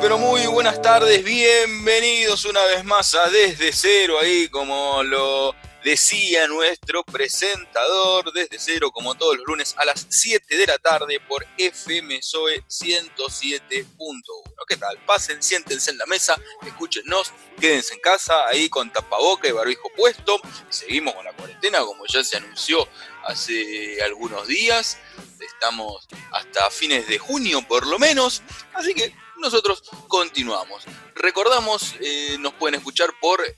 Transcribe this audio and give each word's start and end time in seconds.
pero 0.00 0.18
muy 0.18 0.46
buenas 0.46 0.82
tardes, 0.82 1.22
bienvenidos 1.24 2.44
una 2.44 2.62
vez 2.64 2.84
más 2.84 3.14
a 3.14 3.28
Desde 3.30 3.72
Cero, 3.72 4.18
ahí 4.20 4.48
como 4.48 5.02
lo 5.02 5.54
decía 5.84 6.46
nuestro 6.48 7.04
presentador, 7.04 8.32
Desde 8.32 8.58
Cero, 8.58 8.90
como 8.90 9.14
todos 9.14 9.36
los 9.36 9.46
lunes 9.46 9.74
a 9.78 9.84
las 9.84 10.06
7 10.08 10.56
de 10.56 10.66
la 10.66 10.78
tarde 10.78 11.20
por 11.20 11.46
FM 11.56 12.20
Zoe 12.22 12.64
107.1. 12.68 14.22
¿Qué 14.68 14.76
tal? 14.76 14.98
Pasen, 15.06 15.42
siéntense 15.42 15.92
en 15.92 15.98
la 15.98 16.06
mesa, 16.06 16.36
escúchenos, 16.66 17.32
quédense 17.60 17.94
en 17.94 18.00
casa, 18.00 18.46
ahí 18.48 18.68
con 18.68 18.92
tapaboca 18.92 19.48
y 19.48 19.52
barbijo 19.52 19.88
puesto. 19.96 20.40
Seguimos 20.68 21.14
con 21.14 21.24
la 21.24 21.32
cuarentena, 21.32 21.78
como 21.80 22.04
ya 22.06 22.24
se 22.24 22.36
anunció 22.36 22.88
hace 23.24 24.02
algunos 24.02 24.48
días. 24.48 24.98
Estamos 25.40 26.08
hasta 26.32 26.70
fines 26.70 27.06
de 27.06 27.18
junio 27.18 27.62
por 27.68 27.86
lo 27.86 27.98
menos, 27.98 28.42
así 28.74 28.92
que 28.94 29.14
nosotros 29.38 29.82
continuamos. 30.08 30.84
Recordamos, 31.14 31.94
eh, 32.00 32.36
nos 32.38 32.54
pueden 32.54 32.76
escuchar 32.76 33.10
por 33.20 33.44
eh, 33.44 33.54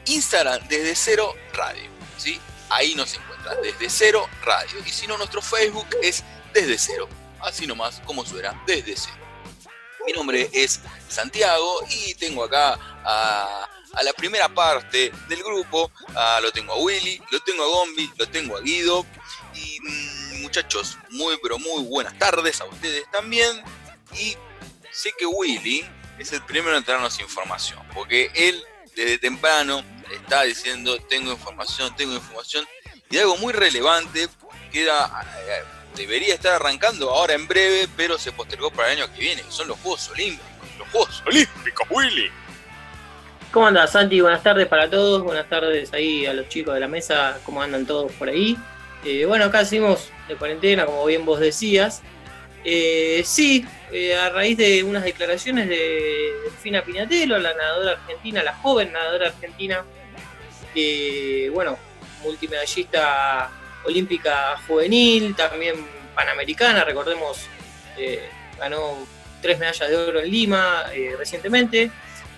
Instagram 0.05 0.67
desde 0.67 0.95
cero 0.95 1.33
radio, 1.53 1.89
¿sí? 2.17 2.39
Ahí 2.69 2.93
nos 2.95 3.13
encuentran, 3.13 3.28
desde 3.61 3.89
cero 3.89 4.27
radio. 4.43 4.79
Y 4.85 4.89
si 4.89 5.07
no, 5.07 5.17
nuestro 5.17 5.41
Facebook 5.41 5.87
es 6.01 6.23
desde 6.53 6.77
cero, 6.77 7.07
así 7.41 7.67
nomás 7.67 8.01
como 8.05 8.25
suena, 8.25 8.61
desde 8.65 8.95
cero. 8.95 9.17
Mi 10.05 10.13
nombre 10.13 10.49
es 10.53 10.79
Santiago 11.07 11.81
y 11.89 12.15
tengo 12.15 12.43
acá 12.43 12.79
a, 13.03 13.69
la 14.01 14.13
primera 14.13 14.47
parte 14.49 15.11
del 15.27 15.43
grupo. 15.43 15.91
lo 16.41 16.51
tengo 16.51 16.73
a 16.73 16.77
Willy, 16.77 17.21
lo 17.31 17.39
tengo 17.41 17.63
a 17.63 17.67
Gombi, 17.67 18.11
lo 18.17 18.27
tengo 18.27 18.57
a 18.57 18.61
Guido. 18.61 19.05
Y 19.53 19.79
mm, 19.81 20.41
muchachos, 20.41 20.97
muy 21.09 21.37
pero 21.43 21.59
muy 21.59 21.83
buenas 21.83 22.17
tardes 22.17 22.61
a 22.61 22.65
ustedes 22.65 23.03
también. 23.11 23.61
Y 24.13 24.35
sé 24.91 25.13
que 25.17 25.25
Willy 25.25 25.85
es 26.17 26.31
el 26.33 26.41
primero 26.43 26.75
en 26.77 26.83
traernos 26.83 27.19
información, 27.19 27.79
porque 27.93 28.31
él 28.33 28.63
desde 28.95 29.17
temprano 29.17 29.83
está 30.11 30.43
diciendo 30.43 30.97
tengo 31.07 31.31
información, 31.31 31.95
tengo 31.95 32.13
información. 32.13 32.65
Y 33.11 33.17
algo 33.17 33.37
muy 33.37 33.53
relevante 33.53 34.27
que 34.71 34.85
eh, 34.85 34.89
debería 35.95 36.35
estar 36.35 36.53
arrancando 36.53 37.09
ahora 37.09 37.33
en 37.33 37.47
breve, 37.47 37.87
pero 37.97 38.19
se 38.19 38.31
postergó 38.31 38.69
para 38.69 38.91
el 38.91 38.99
año 38.99 39.11
que 39.15 39.21
viene, 39.21 39.43
son 39.49 39.67
los 39.67 39.79
Juegos 39.79 40.09
Olímpicos. 40.09 40.47
Los 40.77 40.87
Juegos 40.89 41.23
Olímpicos, 41.25 41.87
Willy. 41.89 42.29
¿Cómo 43.51 43.65
andas, 43.65 43.93
Santi? 43.93 44.21
Buenas 44.21 44.43
tardes 44.43 44.67
para 44.67 44.87
todos, 44.87 45.23
buenas 45.23 45.49
tardes 45.49 45.91
ahí 45.91 46.27
a 46.27 46.33
los 46.35 46.49
chicos 46.49 46.75
de 46.75 46.81
la 46.81 46.87
mesa, 46.87 47.39
¿cómo 47.45 47.63
andan 47.63 47.87
todos 47.87 48.11
por 48.11 48.29
ahí? 48.29 48.55
Eh, 49.03 49.25
bueno, 49.25 49.45
acá 49.45 49.65
seguimos 49.65 50.11
de 50.27 50.35
cuarentena, 50.35 50.85
como 50.85 51.03
bien 51.05 51.25
vos 51.25 51.39
decías. 51.39 52.03
Eh, 52.63 53.23
sí, 53.25 53.65
a 54.21 54.29
raíz 54.29 54.55
de 54.55 54.83
unas 54.83 55.03
declaraciones 55.03 55.67
de 55.67 56.31
Fina 56.61 56.83
Piñatelo, 56.83 57.39
la 57.39 57.55
nadadora 57.55 57.93
argentina, 57.93 58.43
la 58.43 58.53
joven 58.53 58.91
nadadora 58.91 59.29
argentina, 59.29 59.83
que, 60.75 61.49
bueno, 61.51 61.79
multimedallista 62.23 63.49
olímpica 63.85 64.57
juvenil, 64.67 65.35
también 65.35 65.75
panamericana, 66.15 66.83
recordemos, 66.83 67.47
eh, 67.97 68.29
ganó 68.57 69.07
tres 69.41 69.57
medallas 69.57 69.89
de 69.89 69.95
oro 69.95 70.19
en 70.19 70.29
Lima 70.29 70.85
eh, 70.93 71.15
recientemente. 71.17 71.91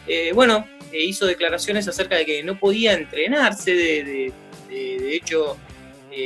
Eh, 0.08 0.31
bueno, 0.34 0.68
hizo 0.91 1.25
declaraciones 1.25 1.88
acerca 1.88 2.16
de 2.16 2.25
que 2.25 2.44
no 2.44 2.59
podía 2.59 2.94
entrenarse, 2.94 3.74
de, 3.74 4.34
hecho, 5.16 5.58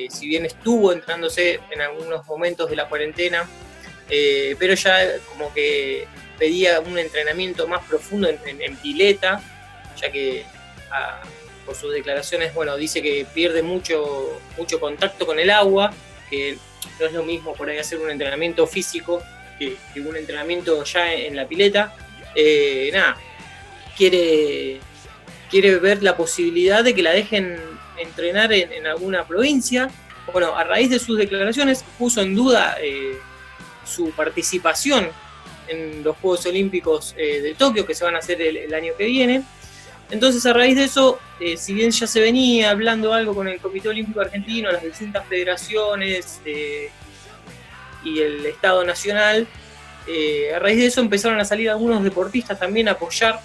si 0.09 0.27
bien 0.27 0.45
estuvo 0.45 0.91
entrenándose 0.93 1.59
en 1.71 1.81
algunos 1.81 2.25
momentos 2.25 2.69
de 2.69 2.75
la 2.75 2.87
cuarentena, 2.87 3.47
pero 4.07 4.73
ya 4.75 5.17
como 5.29 5.53
que 5.53 6.07
pedía 6.37 6.79
un 6.79 6.97
entrenamiento 6.97 7.67
más 7.67 7.83
profundo 7.85 8.29
en, 8.29 8.77
pileta, 8.77 9.41
ya 9.99 10.11
que 10.11 10.45
por 11.65 11.75
sus 11.75 11.91
declaraciones, 11.91 12.53
bueno, 12.53 12.77
dice 12.77 13.01
que 13.01 13.25
pierde 13.33 13.63
mucho, 13.63 14.39
mucho 14.57 14.79
contacto 14.79 15.25
con 15.25 15.39
el 15.39 15.49
agua, 15.49 15.93
que 16.29 16.57
no 16.99 17.05
es 17.05 17.13
lo 17.13 17.23
mismo 17.23 17.53
por 17.53 17.69
ahí 17.69 17.77
hacer 17.77 17.99
un 17.99 18.09
entrenamiento 18.09 18.67
físico 18.67 19.21
que, 19.57 19.77
un 19.99 20.15
entrenamiento 20.15 20.83
ya 20.83 21.13
en, 21.13 21.35
la 21.35 21.47
pileta. 21.47 21.95
Eh, 22.35 22.89
nada, 22.93 23.17
quiere, 23.97 24.79
quiere 25.49 25.77
ver 25.77 26.03
la 26.03 26.15
posibilidad 26.15 26.83
de 26.83 26.93
que 26.93 27.01
la 27.01 27.11
dejen 27.11 27.57
entrenar 27.97 28.51
en, 28.53 28.85
alguna 28.85 29.25
provincia. 29.25 29.89
Bueno, 30.31 30.55
a 30.55 30.63
raíz 30.63 30.89
de 30.89 30.99
sus 30.99 31.17
declaraciones 31.17 31.83
puso 31.97 32.21
en 32.21 32.35
duda 32.35 32.77
eh, 32.81 33.17
su 33.85 34.11
participación 34.11 35.07
en 35.67 36.03
los 36.03 36.17
Juegos 36.17 36.45
Olímpicos 36.45 37.15
eh, 37.17 37.41
de 37.41 37.55
Tokio 37.55 37.85
que 37.85 37.95
se 37.95 38.03
van 38.03 38.15
a 38.15 38.19
hacer 38.19 38.41
el 38.41 38.73
año 38.73 38.93
que 38.97 39.05
viene. 39.05 39.43
Entonces, 40.11 40.45
a 40.45 40.53
raíz 40.53 40.75
de 40.75 40.83
eso, 40.83 41.19
eh, 41.39 41.57
si 41.57 41.73
bien 41.73 41.91
ya 41.91 42.05
se 42.05 42.19
venía 42.19 42.69
hablando 42.69 43.13
algo 43.13 43.33
con 43.33 43.47
el 43.47 43.59
Comité 43.59 43.89
Olímpico 43.89 44.21
Argentino, 44.21 44.71
las 44.71 44.83
distintas 44.83 45.25
federaciones 45.27 46.41
eh, 46.45 46.91
y 48.03 48.19
el 48.19 48.45
Estado 48.45 48.85
Nacional, 48.85 49.47
eh, 50.07 50.53
a 50.53 50.59
raíz 50.59 50.77
de 50.77 50.85
eso 50.85 51.01
empezaron 51.01 51.39
a 51.39 51.45
salir 51.45 51.69
algunos 51.69 52.03
deportistas 52.03 52.59
también 52.59 52.87
a 52.87 52.91
apoyar 52.91 53.39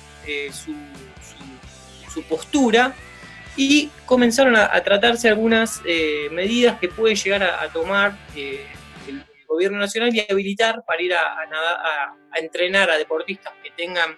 su, 0.52 0.74
postura 2.28 2.94
y 3.56 3.88
comenzaron 4.04 4.54
a, 4.54 4.68
tratarse 4.82 5.28
algunas 5.28 5.80
medidas 6.30 6.78
que 6.78 6.88
puede 6.88 7.14
llegar 7.14 7.42
a, 7.42 7.66
tomar 7.72 8.16
el, 8.36 8.60
gobierno 9.46 9.78
nacional 9.78 10.14
y 10.14 10.24
habilitar 10.30 10.84
para 10.86 11.02
ir 11.02 11.12
a 11.14 12.14
entrenar 12.36 12.90
a 12.90 12.98
deportistas 12.98 13.52
que 13.62 13.70
tengan 13.70 14.16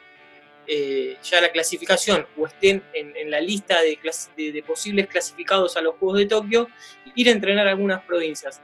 eh, 0.75 1.19
ya 1.23 1.39
la 1.43 1.53
clasificación 1.53 2.27
o 2.35 2.47
estén 2.47 2.83
en, 2.95 3.31
la 3.31 3.43
lista 3.43 3.83
de, 3.83 4.65
posibles 4.67 5.07
clasificados 5.07 5.77
a 5.77 5.83
los 5.83 5.97
Juegos 5.97 6.21
de 6.21 6.25
Tokio, 6.25 6.67
ir 7.15 7.29
a 7.29 7.33
entrenar 7.33 7.69
algunas 7.69 8.03
provincias. 8.05 8.63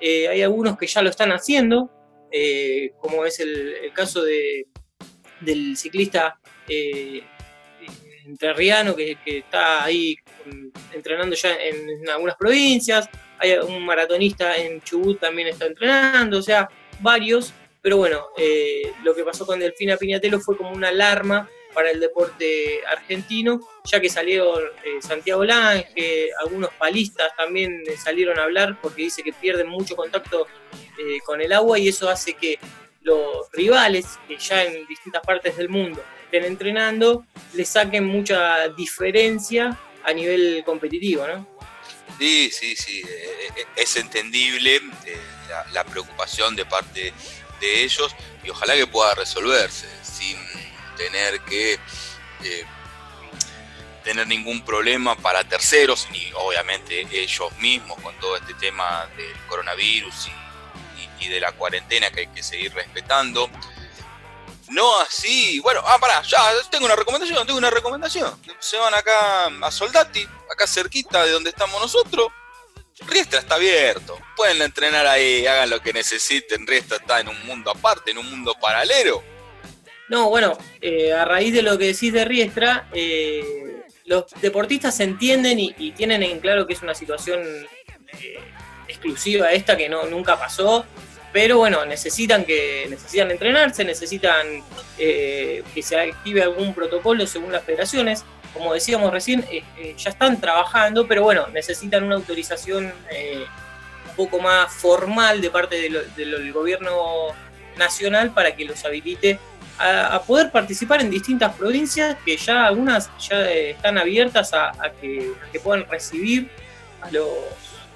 Eh, 0.00 0.26
hay 0.26 0.40
algunos 0.40 0.78
que 0.78 0.86
ya 0.86 1.02
lo 1.02 1.10
están 1.10 1.32
haciendo, 1.32 1.90
eh, 2.32 2.92
como 2.98 3.26
es 3.26 3.40
el, 3.40 3.92
caso 3.92 4.22
de, 4.22 4.68
del 5.42 5.76
ciclista 5.76 6.40
entrerriano 8.24 8.96
que, 8.96 9.18
que, 9.22 9.38
está 9.38 9.84
ahí 9.84 10.16
entrenando 10.94 11.36
ya 11.36 11.54
en, 11.56 12.08
algunas 12.08 12.36
provincias, 12.36 13.06
hay 13.38 13.52
un 13.58 13.84
maratonista 13.84 14.56
en 14.56 14.80
Chubut 14.80 15.20
también 15.20 15.48
está 15.48 15.66
entrenando, 15.66 16.38
o 16.38 16.42
sea, 16.42 16.70
varios 17.00 17.52
pero 17.82 17.96
bueno, 17.96 18.26
eh, 18.36 18.92
lo 19.02 19.14
que 19.14 19.24
pasó 19.24 19.46
con 19.46 19.58
Delfina 19.58 19.96
Piñatelo 19.96 20.40
fue 20.40 20.56
como 20.56 20.70
una 20.70 20.88
alarma 20.88 21.48
para 21.72 21.90
el 21.90 22.00
deporte 22.00 22.80
argentino, 22.86 23.60
ya 23.84 24.00
que 24.00 24.10
salieron 24.10 24.60
eh, 24.84 25.00
Santiago 25.00 25.44
Lange, 25.44 26.30
algunos 26.40 26.70
palistas 26.74 27.32
también 27.36 27.84
eh, 27.86 27.96
salieron 27.96 28.38
a 28.38 28.42
hablar 28.42 28.78
porque 28.82 29.02
dice 29.02 29.22
que 29.22 29.32
pierden 29.32 29.68
mucho 29.68 29.96
contacto 29.96 30.46
con 31.24 31.40
el 31.40 31.50
agua 31.54 31.78
y 31.78 31.88
eso 31.88 32.10
hace 32.10 32.34
que 32.34 32.58
los 33.00 33.50
rivales, 33.52 34.18
que 34.28 34.36
ya 34.36 34.64
en 34.64 34.86
distintas 34.86 35.22
partes 35.22 35.56
del 35.56 35.70
mundo 35.70 36.04
estén 36.24 36.44
entrenando, 36.44 37.24
le 37.54 37.64
saquen 37.64 38.04
mucha 38.04 38.68
diferencia 38.68 39.78
a 40.04 40.12
nivel 40.12 40.62
competitivo, 40.62 41.26
¿no? 41.26 41.48
Sí, 42.18 42.50
sí, 42.50 42.76
sí, 42.76 43.02
es 43.74 43.96
entendible 43.96 44.82
la 45.72 45.84
preocupación 45.84 46.54
de 46.54 46.66
parte 46.66 47.14
de 47.60 47.84
ellos 47.84 48.14
y 48.42 48.50
ojalá 48.50 48.74
que 48.74 48.86
pueda 48.86 49.14
resolverse 49.14 49.88
sin 50.02 50.36
tener 50.96 51.40
que 51.42 51.74
eh, 52.42 52.66
tener 54.02 54.26
ningún 54.26 54.64
problema 54.64 55.16
para 55.16 55.44
terceros 55.44 56.08
ni 56.10 56.32
obviamente 56.34 57.06
ellos 57.10 57.52
mismos 57.58 58.00
con 58.02 58.18
todo 58.18 58.36
este 58.36 58.54
tema 58.54 59.08
del 59.16 59.36
coronavirus 59.46 60.28
y, 60.28 61.28
de 61.28 61.38
la 61.38 61.52
cuarentena 61.52 62.10
que 62.10 62.20
hay 62.20 62.26
que 62.28 62.42
seguir 62.42 62.72
respetando. 62.72 63.50
No 64.68 65.00
así, 65.02 65.60
bueno, 65.60 65.82
ah, 65.84 65.98
pará, 66.00 66.22
ya 66.22 66.40
tengo 66.70 66.86
una 66.86 66.96
recomendación, 66.96 67.46
tengo 67.46 67.58
una 67.58 67.68
recomendación. 67.68 68.40
Se 68.58 68.78
van 68.78 68.94
acá 68.94 69.50
a 69.60 69.70
Soldati, 69.70 70.26
acá 70.50 70.66
cerquita 70.66 71.22
de 71.26 71.32
donde 71.32 71.50
estamos 71.50 71.78
nosotros, 71.78 72.28
Riestra 73.06 73.40
está 73.40 73.56
abierto. 73.56 74.18
Pueden 74.36 74.62
entrenar 74.62 75.06
ahí, 75.06 75.46
hagan 75.46 75.70
lo 75.70 75.80
que 75.80 75.92
necesiten. 75.92 76.66
Riestra 76.66 76.98
está 76.98 77.20
en 77.20 77.28
un 77.28 77.46
mundo 77.46 77.70
aparte, 77.70 78.10
en 78.10 78.18
un 78.18 78.30
mundo 78.30 78.54
paralelo. 78.60 79.22
No, 80.08 80.28
bueno, 80.28 80.58
eh, 80.80 81.12
a 81.12 81.24
raíz 81.24 81.54
de 81.54 81.62
lo 81.62 81.78
que 81.78 81.86
decís 81.86 82.12
de 82.12 82.24
Riestra, 82.24 82.88
eh, 82.92 83.44
los 84.10 84.24
deportistas 84.42 84.98
entienden 84.98 85.60
y, 85.60 85.92
tienen 85.92 86.24
en 86.24 86.40
claro 86.40 86.66
que 86.66 86.72
es 86.72 86.82
una 86.82 86.96
situación 86.96 87.40
eh, 88.20 88.40
exclusiva 88.88 89.52
esta 89.52 89.76
que 89.76 89.88
no, 89.88 90.04
nunca 90.06 90.36
pasó. 90.36 90.84
pero 91.32 91.58
bueno, 91.58 91.84
necesitan 91.84 92.44
que 92.44 92.88
necesitan 92.90 93.30
entrenarse, 93.30 93.84
necesitan 93.84 94.64
eh, 94.98 95.62
que 95.72 95.80
se 95.80 95.96
active 95.96 96.42
algún 96.42 96.74
protocolo 96.74 97.24
según 97.24 97.52
las 97.52 97.62
federaciones. 97.62 98.24
Como 98.52 98.74
decíamos 98.74 99.12
recién, 99.12 99.44
eh, 99.50 99.62
eh, 99.78 99.94
ya 99.96 100.10
están 100.10 100.40
trabajando, 100.40 101.06
pero 101.06 101.22
bueno, 101.22 101.46
necesitan 101.48 102.04
una 102.04 102.16
autorización 102.16 102.86
un 102.86 104.16
poco 104.16 104.40
más 104.40 104.72
formal 104.72 105.40
de 105.40 105.50
parte 105.50 105.88
del 106.16 106.52
gobierno 106.52 107.28
nacional 107.76 108.32
para 108.32 108.54
que 108.54 108.64
los 108.64 108.84
habilite 108.84 109.38
a, 109.78 110.20
poder 110.26 110.50
participar 110.50 111.00
en 111.00 111.10
distintas 111.10 111.54
provincias 111.54 112.16
que 112.24 112.36
ya 112.36 112.66
algunas 112.66 113.10
ya 113.18 113.50
están 113.50 113.96
abiertas 113.96 114.52
a, 114.52 114.72
que, 115.00 115.32
que, 115.50 115.60
puedan 115.60 115.88
recibir 115.88 116.50
a 117.00 117.10
los, 117.10 117.28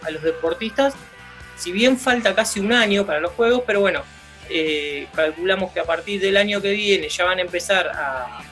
a 0.02 0.10
los 0.10 0.22
deportistas. 0.22 0.94
Si 1.56 1.72
bien 1.72 1.98
falta 1.98 2.34
casi 2.34 2.60
un 2.60 2.72
año 2.72 3.04
para 3.04 3.20
los 3.20 3.32
Juegos, 3.32 3.64
pero 3.66 3.80
bueno, 3.80 4.02
eh, 4.50 5.08
calculamos 5.14 5.72
que 5.72 5.80
a 5.80 5.84
partir 5.84 6.20
del 6.20 6.36
año 6.36 6.60
que 6.60 6.72
viene 6.72 7.08
ya 7.08 7.24
van 7.24 7.38
a 7.38 7.42
empezar 7.42 7.88
a, 7.88 8.42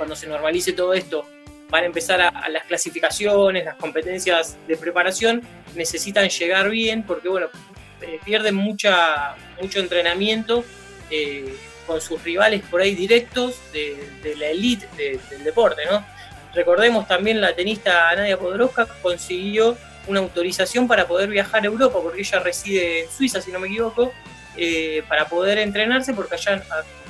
cuando 0.00 0.16
se 0.16 0.26
normalice 0.26 0.72
todo 0.72 0.94
esto, 0.94 1.26
van 1.68 1.82
a 1.82 1.86
empezar 1.86 2.22
a, 2.22 2.48
las 2.48 2.64
clasificaciones, 2.64 3.66
las 3.66 3.74
competencias 3.74 4.56
de 4.66 4.78
preparación, 4.78 5.42
necesitan 5.74 6.30
llegar 6.30 6.70
bien 6.70 7.02
porque 7.02 7.28
bueno, 7.28 7.48
eh, 8.00 8.18
pierden 8.24 8.54
mucha, 8.54 9.36
mucho 9.60 9.78
entrenamiento 9.78 10.64
eh, 11.10 11.54
con 11.86 12.00
sus 12.00 12.24
rivales 12.24 12.62
por 12.70 12.80
ahí 12.80 12.94
directos 12.94 13.60
de, 13.74 14.34
la 14.38 14.46
elite 14.46 14.88
del 14.96 15.44
deporte, 15.44 15.82
¿no? 15.84 16.02
Recordemos 16.54 17.06
también 17.06 17.38
la 17.38 17.54
tenista 17.54 18.16
Nadia 18.16 18.38
Podoroska 18.38 18.86
consiguió 19.02 19.76
una 20.06 20.20
autorización 20.20 20.88
para 20.88 21.06
poder 21.06 21.28
viajar 21.28 21.62
a 21.62 21.66
Europa, 21.66 21.98
porque 22.02 22.22
ella 22.22 22.38
reside 22.40 23.02
en 23.02 23.10
Suiza, 23.10 23.42
si 23.42 23.52
no 23.52 23.60
me 23.60 23.68
equivoco, 23.68 24.14
eh, 24.56 25.02
para 25.08 25.28
poder 25.28 25.58
entrenarse, 25.58 26.14
porque 26.14 26.36
allá, 26.36 26.64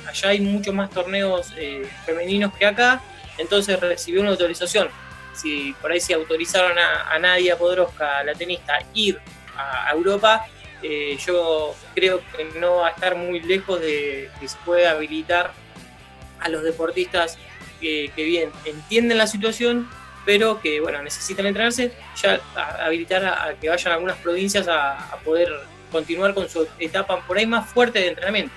allá 0.07 0.29
hay 0.29 0.39
muchos 0.41 0.73
más 0.73 0.89
torneos 0.89 1.53
eh, 1.57 1.87
femeninos 2.05 2.53
que 2.53 2.65
acá, 2.65 3.01
entonces 3.37 3.79
recibió 3.79 4.21
una 4.21 4.31
autorización. 4.31 4.89
Si 5.33 5.73
por 5.81 5.91
ahí 5.91 5.99
se 5.99 6.13
autorizaron 6.13 6.77
a, 6.77 7.17
Nadia 7.19 7.57
Podroska, 7.57 8.23
la 8.23 8.33
tenista, 8.33 8.79
ir 8.93 9.19
a, 9.55 9.91
Europa, 9.91 10.45
eh, 10.83 11.17
yo 11.25 11.75
creo 11.95 12.21
que 12.35 12.59
no 12.59 12.77
va 12.77 12.87
a 12.87 12.91
estar 12.91 13.15
muy 13.15 13.39
lejos 13.39 13.79
de 13.79 14.29
que 14.39 14.47
se 14.47 14.57
pueda 14.65 14.91
habilitar 14.91 15.53
a 16.39 16.49
los 16.49 16.63
deportistas 16.63 17.37
que 17.79 18.11
bien 18.15 18.51
entienden 18.65 19.17
la 19.17 19.25
situación 19.25 19.89
pero 20.25 20.61
que 20.61 20.79
bueno, 20.79 21.01
necesitan 21.01 21.45
entrenarse, 21.45 21.91
ya 22.21 22.39
habilitar 22.83 23.25
a, 23.25 23.55
que 23.59 23.69
vayan 23.69 23.91
a 23.91 23.95
algunas 23.95 24.17
provincias 24.17 24.67
a, 24.67 25.17
poder 25.23 25.49
continuar 25.91 26.33
con 26.33 26.49
su 26.49 26.67
etapa 26.79 27.25
por 27.27 27.37
ahí 27.37 27.45
más 27.45 27.69
fuerte 27.69 27.99
de 27.99 28.07
entrenamiento. 28.07 28.53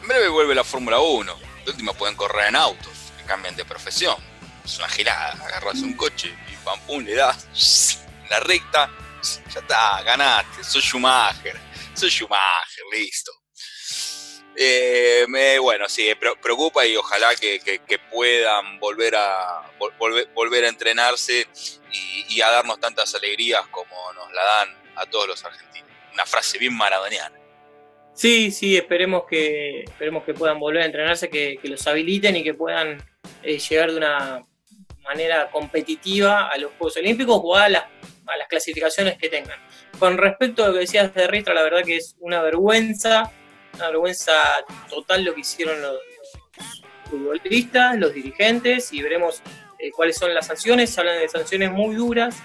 En 0.00 0.08
breve 0.08 0.28
vuelve 0.28 0.54
la 0.54 0.64
Fórmula 0.64 0.98
1, 0.98 1.38
de 1.64 1.70
última 1.70 1.92
pueden 1.92 2.16
correr 2.16 2.48
en 2.48 2.56
autos, 2.56 3.12
que 3.18 3.24
cambian 3.24 3.54
de 3.54 3.64
profesión. 3.64 4.16
Es 4.64 4.78
una 4.78 4.88
girada, 4.88 5.32
agarras 5.32 5.80
un 5.80 5.94
coche 5.94 6.34
y 6.50 6.56
pam 6.64 6.80
pum 6.86 7.04
le 7.04 7.14
das 7.14 8.02
la 8.30 8.40
recta, 8.40 8.90
ya 9.52 9.60
está, 9.60 10.02
ganaste, 10.02 10.64
soy 10.64 10.80
Schumacher, 10.80 11.58
soy 11.94 12.08
Schumacher, 12.10 12.84
listo. 12.92 13.32
Eh, 14.56 15.58
bueno, 15.60 15.88
sí, 15.88 16.12
preocupa 16.14 16.84
y 16.84 16.96
ojalá 16.96 17.34
que, 17.36 17.60
puedan 18.10 18.78
volver 18.80 19.16
a, 19.16 19.70
volver, 20.34 20.64
a 20.64 20.68
entrenarse 20.68 21.46
y, 22.28 22.40
a 22.40 22.50
darnos 22.50 22.80
tantas 22.80 23.14
alegrías 23.14 23.66
como 23.68 24.12
nos 24.14 24.32
la 24.32 24.44
dan 24.44 24.92
a 24.96 25.06
todos 25.06 25.28
los 25.28 25.44
argentinos. 25.44 25.90
Una 26.12 26.26
frase 26.26 26.58
bien 26.58 26.76
maradoniana. 26.76 27.39
Sí, 28.20 28.50
sí, 28.50 28.76
esperemos 28.76 29.24
que, 29.24 29.80
esperemos 29.80 30.24
que 30.24 30.34
puedan 30.34 30.60
volver 30.60 30.82
a 30.82 30.84
entrenarse, 30.84 31.30
que, 31.30 31.58
los 31.62 31.86
habiliten 31.86 32.36
y 32.36 32.44
que 32.44 32.52
puedan 32.52 33.02
eh, 33.42 33.58
llegar 33.58 33.92
de 33.92 33.96
una 33.96 34.44
manera 35.02 35.50
competitiva 35.50 36.48
a 36.48 36.58
los 36.58 36.70
Juegos 36.72 36.98
Olímpicos 36.98 37.40
o 37.42 37.56
a 37.56 37.70
las, 37.70 37.84
a 38.26 38.36
las 38.36 38.46
clasificaciones 38.46 39.16
que 39.16 39.30
tengan. 39.30 39.58
Con 39.98 40.18
respecto 40.18 40.62
a 40.62 40.68
lo 40.68 40.74
que 40.74 40.80
decías 40.80 41.14
de 41.14 41.26
Ristra, 41.28 41.54
la 41.54 41.62
verdad 41.62 41.82
que 41.82 41.96
es 41.96 42.14
una 42.20 42.42
vergüenza 42.42 43.32
una 43.72 43.86
vergüenza 43.86 44.34
total 44.90 45.24
lo 45.24 45.34
que 45.34 45.40
hicieron 45.40 45.80
los, 45.80 45.98
futbolistas, 47.08 47.98
los 47.98 48.12
dirigentes, 48.12 48.92
y 48.92 49.00
veremos 49.00 49.42
eh, 49.78 49.90
cuáles 49.92 50.16
son 50.16 50.34
las 50.34 50.46
sanciones. 50.46 50.90
Se 50.90 51.00
hablan 51.00 51.18
de 51.18 51.28
sanciones 51.30 51.70
muy 51.70 51.96
duras, 51.96 52.36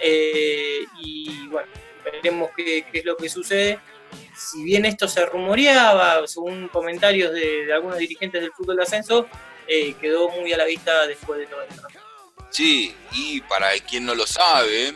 eh, 0.00 0.78
y 1.02 1.46
bueno, 1.48 1.68
veremos 2.02 2.50
qué, 2.56 2.86
es 2.90 3.04
lo 3.04 3.14
que 3.16 3.28
sucede. 3.28 3.78
Si 4.38 4.62
bien 4.62 4.84
esto 4.84 5.08
se 5.08 5.26
rumoreaba, 5.26 6.26
según 6.26 6.68
comentarios 6.68 7.32
de, 7.32 7.72
algunos 7.72 7.98
dirigentes 7.98 8.40
del 8.40 8.52
fútbol 8.52 8.76
de 8.76 8.84
ascenso, 8.84 9.26
eh, 9.66 9.94
quedó 10.00 10.28
muy 10.30 10.52
a 10.52 10.56
la 10.56 10.64
vista 10.64 11.06
después 11.06 11.40
de 11.40 11.46
todo 11.46 11.62
esto. 11.62 11.82
Sí, 12.50 12.94
y 13.12 13.40
para 13.42 13.72
quien 13.80 14.06
no 14.06 14.14
lo 14.14 14.26
sabe, 14.26 14.94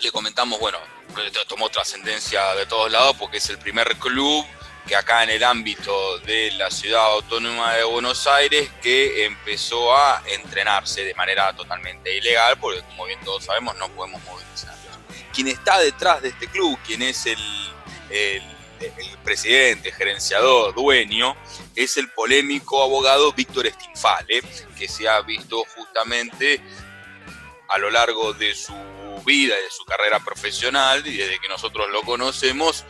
le 0.00 0.10
comentamos, 0.10 0.58
bueno, 0.58 0.78
tomó 1.48 1.68
trascendencia 1.68 2.54
de 2.54 2.66
todos 2.66 2.90
lados 2.90 3.16
porque 3.18 3.38
es 3.38 3.48
el 3.50 3.58
primer 3.58 3.96
club 3.96 4.44
que 4.86 4.96
acá 4.96 5.22
en 5.22 5.30
el 5.30 5.44
ámbito 5.44 6.18
de 6.20 6.50
la 6.52 6.70
ciudad 6.70 7.04
autónoma 7.12 7.74
de 7.74 7.84
Buenos 7.84 8.26
Aires 8.26 8.70
que 8.82 9.24
empezó 9.24 9.94
a 9.94 10.22
entrenarse 10.26 11.04
de 11.04 11.14
manera 11.14 11.52
totalmente 11.54 12.16
ilegal 12.16 12.58
porque 12.58 12.82
como 12.82 13.04
bien 13.04 13.20
todos 13.24 13.44
sabemos 13.44 13.76
no 13.76 13.88
podemos 13.90 14.22
movilizarnos. 14.24 14.80
Quien 15.32 15.48
está 15.48 15.78
detrás 15.78 16.22
de 16.22 16.30
este 16.30 16.48
club, 16.48 16.78
quien 16.84 17.02
es 17.02 17.26
el, 17.26 17.38
el, 18.10 18.42
presidente, 19.22 19.92
gerenciador, 19.92 20.74
dueño, 20.74 21.36
es 21.76 21.98
el 21.98 22.10
polémico 22.10 22.82
abogado 22.82 23.32
Víctor 23.32 23.66
Stinfale, 23.66 24.42
que 24.78 24.88
se 24.88 25.06
ha 25.06 25.20
visto 25.20 25.62
justamente 25.76 26.60
a 27.68 27.78
lo 27.78 27.90
largo 27.90 28.32
de 28.32 28.54
su 28.54 28.74
vida 29.24 29.54
y 29.58 29.64
de 29.64 29.70
su 29.70 29.84
carrera 29.84 30.18
profesional 30.20 31.06
y 31.06 31.16
desde 31.18 31.38
que 31.38 31.48
nosotros 31.48 31.90
lo 31.90 32.02
conocemos, 32.02 32.86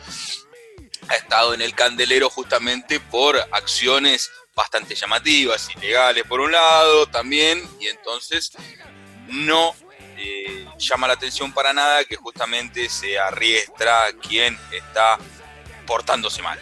ha 1.09 1.15
estado 1.15 1.53
en 1.53 1.61
el 1.61 1.75
candelero 1.75 2.29
justamente 2.29 2.99
por 2.99 3.37
acciones 3.51 4.31
bastante 4.55 4.95
llamativas, 4.95 5.69
ilegales 5.75 6.23
por 6.25 6.39
un 6.39 6.51
lado 6.51 7.05
también, 7.07 7.61
y 7.79 7.87
entonces 7.87 8.51
no 9.27 9.75
eh, 10.21 10.65
llama 10.77 11.07
la 11.07 11.13
atención 11.13 11.51
para 11.51 11.73
nada 11.73 12.03
que 12.05 12.15
justamente 12.15 12.89
sea 12.89 13.31
Riestra 13.31 14.11
quien 14.21 14.57
está 14.71 15.17
portándose 15.85 16.41
mal. 16.41 16.59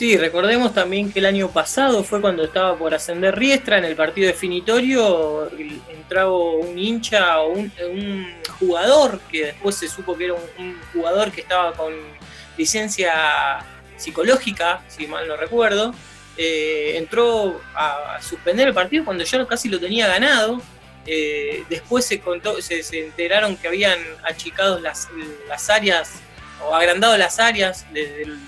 Sí, 0.00 0.16
recordemos 0.16 0.72
también 0.72 1.12
que 1.12 1.18
el 1.18 1.26
año 1.26 1.50
pasado 1.50 2.02
fue 2.02 2.22
cuando 2.22 2.44
estaba 2.44 2.74
por 2.74 2.94
ascender 2.94 3.36
Riestra 3.36 3.76
en 3.76 3.84
el 3.84 3.94
partido 3.94 4.28
definitorio, 4.28 5.50
entraba 5.90 6.32
un 6.32 6.78
hincha 6.78 7.40
o 7.40 7.52
un, 7.52 8.34
jugador, 8.58 9.20
que 9.30 9.46
después 9.46 9.76
se 9.76 9.88
supo 9.88 10.16
que 10.16 10.24
era 10.24 10.34
un, 10.34 10.80
jugador 10.94 11.30
que 11.30 11.42
estaba 11.42 11.74
con 11.74 11.92
licencia 12.56 13.62
psicológica, 13.98 14.82
si 14.88 15.06
mal 15.06 15.28
no 15.28 15.36
recuerdo, 15.36 15.94
eh, 16.38 16.96
entró 16.96 17.60
a, 17.74 18.18
suspender 18.22 18.68
el 18.68 18.72
partido 18.72 19.04
cuando 19.04 19.24
ya 19.24 19.46
casi 19.46 19.68
lo 19.68 19.78
tenía 19.78 20.08
ganado. 20.08 20.62
Eh, 21.06 21.64
después 21.68 22.04
se, 22.04 22.20
contó, 22.20 22.60
se, 22.60 22.82
enteraron 22.92 23.56
que 23.56 23.68
habían 23.68 23.98
achicado 24.22 24.78
las, 24.80 25.08
las 25.48 25.70
áreas 25.70 26.20
o 26.62 26.74
agrandado 26.74 27.16
las 27.16 27.38
áreas 27.38 27.90
del 27.92 28.38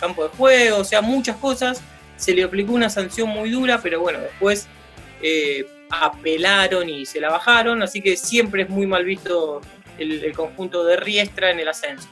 campo 0.00 0.24
de 0.24 0.30
juego, 0.30 0.78
o 0.78 0.84
sea, 0.84 1.00
muchas 1.00 1.36
cosas. 1.36 1.80
Se 2.16 2.34
le 2.34 2.44
aplicó 2.44 2.72
una 2.72 2.88
sanción 2.88 3.28
muy 3.28 3.50
dura, 3.50 3.80
pero 3.82 4.00
bueno, 4.00 4.20
después 4.20 4.68
eh, 5.22 5.66
apelaron 5.90 6.88
y 6.88 7.04
se 7.04 7.20
la 7.20 7.30
bajaron, 7.30 7.82
así 7.82 8.00
que 8.00 8.16
siempre 8.16 8.62
es 8.62 8.68
muy 8.68 8.86
mal 8.86 9.04
visto 9.04 9.60
el, 9.98 10.32
conjunto 10.34 10.84
de 10.84 10.96
Riestra 10.96 11.50
en 11.50 11.60
el 11.60 11.68
ascenso. 11.68 12.08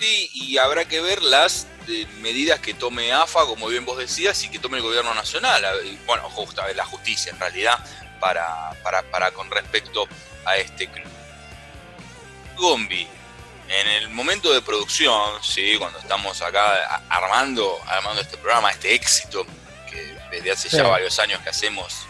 Sí, 0.00 0.30
y 0.32 0.58
habrá 0.58 0.86
que 0.86 1.00
ver 1.00 1.22
las 1.22 1.66
eh, 1.88 2.06
medidas 2.20 2.60
que 2.60 2.74
tome 2.74 3.12
AFA, 3.12 3.46
como 3.46 3.68
bien 3.68 3.84
vos 3.84 3.98
decías, 3.98 4.42
y 4.44 4.48
que 4.48 4.58
tome 4.58 4.78
el 4.78 4.82
gobierno 4.82 5.14
nacional, 5.14 5.64
bueno, 6.06 6.24
justo, 6.30 6.62
la 6.74 6.84
justicia 6.84 7.32
en 7.32 7.40
realidad, 7.40 7.78
para, 8.20 8.70
para, 8.82 9.02
para 9.02 9.30
con 9.30 9.50
respecto 9.50 10.06
a 10.44 10.56
este 10.56 10.88
club. 10.88 11.06
Gombi, 12.56 13.06
en 13.68 13.88
el 13.88 14.10
momento 14.10 14.52
de 14.52 14.62
producción, 14.62 15.42
¿sí? 15.42 15.76
cuando 15.78 15.98
estamos 15.98 16.40
acá 16.42 17.02
armando, 17.08 17.78
armando 17.86 18.20
este 18.20 18.36
programa, 18.36 18.70
este 18.70 18.94
éxito, 18.94 19.44
que 19.90 20.16
desde 20.30 20.52
hace 20.52 20.68
ya 20.68 20.84
varios 20.84 21.18
años 21.18 21.40
que 21.42 21.50
hacemos, 21.50 22.06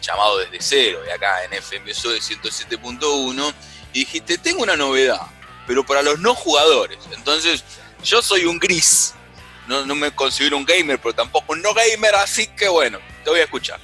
llamado 0.00 0.38
desde 0.38 0.58
cero, 0.60 1.00
y 1.06 1.10
acá 1.10 1.44
en 1.44 1.52
FMSO 1.62 2.10
de 2.10 2.18
107.1, 2.18 3.54
y 3.92 4.00
dijiste, 4.00 4.38
tengo 4.38 4.62
una 4.62 4.76
novedad, 4.76 5.20
pero 5.66 5.84
para 5.84 6.02
los 6.02 6.18
no 6.18 6.34
jugadores. 6.34 6.98
Entonces, 7.12 7.64
yo 8.02 8.20
soy 8.22 8.44
un 8.44 8.58
gris, 8.58 9.14
no, 9.66 9.84
me 9.94 10.14
considero 10.14 10.56
un 10.56 10.64
gamer, 10.64 11.00
pero 11.00 11.14
tampoco 11.14 11.52
un 11.52 11.62
no 11.62 11.72
gamer, 11.72 12.14
así 12.16 12.46
que 12.48 12.68
bueno, 12.68 12.98
te 13.22 13.30
voy 13.30 13.40
a 13.40 13.44
escuchar. 13.44 13.80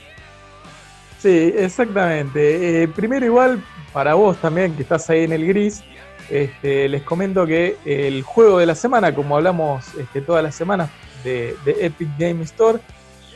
Sí, 1.20 1.52
exactamente. 1.54 2.82
Eh, 2.82 2.88
primero 2.88 3.26
igual, 3.26 3.62
para 3.92 4.14
vos 4.14 4.38
también, 4.38 4.74
que 4.74 4.82
estás 4.82 5.10
ahí 5.10 5.24
en 5.24 5.32
el 5.32 5.46
gris, 5.46 5.84
este, 6.30 6.88
les 6.88 7.02
comento 7.02 7.46
que 7.46 7.76
el 7.84 8.22
juego 8.22 8.58
de 8.58 8.64
la 8.64 8.74
semana, 8.74 9.14
como 9.14 9.36
hablamos 9.36 9.94
este, 9.96 10.22
todas 10.22 10.42
las 10.42 10.54
semanas 10.54 10.88
de, 11.22 11.56
Epic 11.66 12.08
Game 12.18 12.42
Store, 12.44 12.78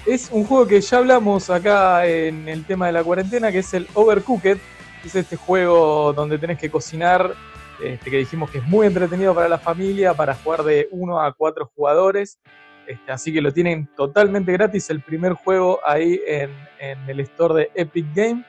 es 0.07 0.31
un 0.33 0.45
juego 0.45 0.67
que 0.67 0.81
ya 0.81 0.97
hablamos 0.97 1.51
acá 1.51 2.07
en 2.07 2.49
el 2.49 2.65
tema 2.65 2.87
de 2.87 2.93
la 2.93 3.05
cuarentena, 3.05 3.53
que 3.53 3.59
es 3.59 3.75
el 3.75 3.87
Overcooked. 3.93 4.59
Es 5.05 5.15
este 5.15 5.37
juego 5.37 6.15
donde 6.15 6.39
tenés 6.39 6.59
que 6.59 6.71
cocinar, 6.71 7.35
este, 7.83 8.11
que 8.11 8.17
dijimos 8.17 8.51
que 8.51 8.59
es 8.59 8.65
muy 8.65 8.87
entretenido 8.87 9.35
para 9.35 9.49
la 9.49 9.59
familia, 9.59 10.15
para 10.15 10.35
jugar 10.35 10.63
de 10.63 10.89
uno 10.91 11.21
a 11.21 11.35
cuatro 11.35 11.71
jugadores. 11.75 12.39
Este, 12.87 13.13
así 13.13 13.33
que 13.33 13.41
lo 13.41 13.53
tienen 13.53 13.89
totalmente 13.97 14.53
gratis 14.53 14.91
el 14.91 15.01
primer 15.01 15.33
juego 15.33 15.81
ahí 15.87 16.21
en, 16.27 16.51
el 17.09 17.21
store 17.21 17.55
de 17.55 17.71
Epic 17.75 18.07
Game. 18.15 18.45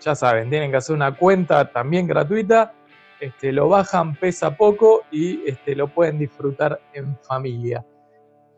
Ya 0.00 0.14
saben, 0.14 0.48
tienen 0.48 0.70
que 0.70 0.76
hacer 0.76 0.94
una 0.94 1.16
cuenta 1.16 1.70
también 1.70 2.06
gratuita. 2.06 2.72
Este, 3.20 3.52
lo 3.52 3.68
bajan, 3.68 4.14
pesa 4.14 4.56
poco 4.56 5.02
y 5.10 5.48
este, 5.48 5.74
lo 5.74 5.88
pueden 5.88 6.18
disfrutar 6.18 6.80
en 6.92 7.18
familia. 7.18 7.84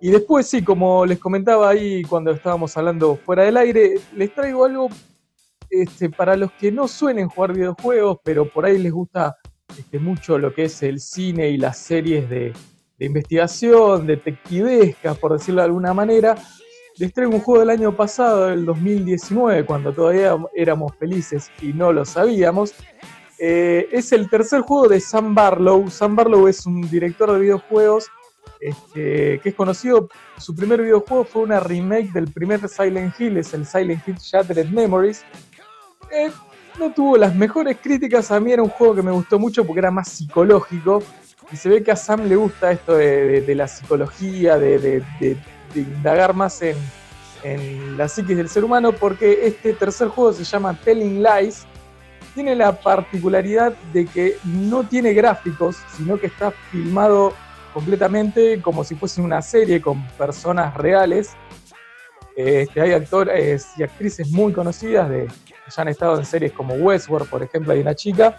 Y 0.03 0.11
después 0.11 0.47
sí, 0.47 0.63
como 0.63 1.07
les 1.07 1.19
comentaba 1.19 1.71
ahí 1.71 2.03
cuando 2.03 2.31
estábamos 2.31 2.77
hablando 2.77 3.17
fuera 3.17 3.45
del 3.45 3.57
aire, 3.57 3.95
les 4.15 4.35
traigo 4.35 4.65
algo 4.65 4.89
este, 5.71 6.11
para 6.11 6.37
los 6.37 6.53
que 6.53 6.71
no 6.71 6.89
suelen 6.89 7.29
jugar 7.29 7.55
videojuegos, 7.55 8.19
pero 8.23 8.47
por 8.47 8.67
ahí 8.67 8.79
les 8.79 8.93
gusta 8.93 9.37
este, 9.79 9.99
mucho 9.99 10.39
lo 10.39 10.53
que 10.53 10.65
es 10.65 10.83
el 10.83 11.01
cine 11.01 11.49
y 11.49 11.57
las 11.57 11.79
series 11.79 12.29
de, 12.29 12.53
de 13.01 13.07
investigación, 13.07 14.07
detectivesca, 14.07 15.15
por 15.15 15.33
decirlo 15.33 15.63
de 15.63 15.67
alguna 15.67 15.95
manera. 15.95 16.37
Les 16.99 17.13
traigo 17.15 17.35
un 17.35 17.41
juego 17.41 17.61
del 17.61 17.71
año 17.71 17.97
pasado, 17.97 18.49
del 18.49 18.67
2019, 18.67 19.65
cuando 19.65 19.91
todavía 19.91 20.37
éramos 20.55 20.95
felices 20.97 21.51
y 21.63 21.73
no 21.73 21.95
lo 21.95 22.05
sabíamos. 22.05 22.75
Eh, 23.39 23.89
es 23.91 24.13
el 24.13 24.29
tercer 24.29 24.61
juego 24.61 24.87
de 24.87 25.01
Sam 25.01 25.35
Barlow. 25.35 25.89
Sam 25.89 26.15
Barlow 26.15 26.47
es 26.47 26.67
un 26.67 26.83
director 26.91 27.33
de 27.33 27.41
videojuegos 27.41 28.09
este, 28.61 29.41
que 29.41 29.49
es 29.49 29.55
conocido. 29.55 30.11
Su 30.37 30.55
primer 30.55 30.83
videojuego 30.83 31.25
fue 31.25 31.43
una 31.43 31.59
remake 31.59 32.13
del 32.13 32.31
primer 32.31 32.69
Silent 32.69 33.19
Hill, 33.19 33.39
es 33.39 33.55
el 33.55 33.65
Silent 33.65 34.07
Hill 34.07 34.17
Shattered 34.17 34.69
Memories. 34.69 35.25
Eh, 36.13 36.31
no 36.79 36.93
tuvo 36.93 37.17
las 37.17 37.35
mejores 37.35 37.79
críticas, 37.81 38.31
a 38.31 38.39
mí 38.41 38.53
era 38.53 38.63
un 38.63 38.69
juego 38.69 38.95
que 38.95 39.03
me 39.03 39.11
gustó 39.11 39.39
mucho 39.39 39.65
porque 39.65 39.81
era 39.81 39.91
más 39.91 40.09
psicológico 40.11 41.03
y 41.53 41.57
se 41.57 41.69
ve 41.69 41.83
que 41.83 41.91
a 41.91 41.97
Sam 41.97 42.29
le 42.29 42.37
gusta 42.37 42.71
esto 42.71 42.95
de, 42.95 43.55
la 43.55 43.67
psicología, 43.67 44.57
de, 44.57 45.03
indagar 45.75 46.35
más 46.35 46.63
en, 46.63 46.77
la 47.97 48.09
psiquis 48.09 48.37
del 48.37 48.49
ser 48.49 48.65
humano, 48.65 48.93
porque 48.93 49.47
este 49.47 49.73
tercer 49.73 50.09
juego 50.09 50.33
se 50.33 50.45
llama 50.45 50.79
Telling 50.85 51.23
Lies. 51.23 51.67
Tiene 52.35 52.55
la 52.55 52.81
particularidad 52.81 53.73
de 53.93 54.07
que 54.07 54.37
no 54.45 54.85
tiene 54.85 55.13
gráficos, 55.13 55.77
sino 55.97 56.19
que 56.19 56.29
está 56.29 56.53
filmado 56.71 57.35
completamente 57.75 58.61
como 58.63 58.85
si 58.85 58.95
fuese 58.95 59.21
una 59.21 59.43
serie 59.43 59.81
con 59.81 60.07
personas 60.11 60.75
reales. 60.75 61.31
Este, 62.37 62.81
hay 62.81 62.93
actores 62.93 63.69
y 63.77 63.83
actrices 63.83 64.31
muy 64.31 64.53
conocidas 64.53 65.11
de, 65.11 65.27
que 65.47 65.55
ya 65.75 65.83
han 65.83 65.89
estado 65.89 66.19
en 66.19 66.25
series 66.25 66.53
como 66.53 66.75
Westworld, 66.75 67.29
por 67.29 67.43
ejemplo, 67.43 67.73
hay 67.73 67.81
una 67.81 67.95
chica 67.95 68.39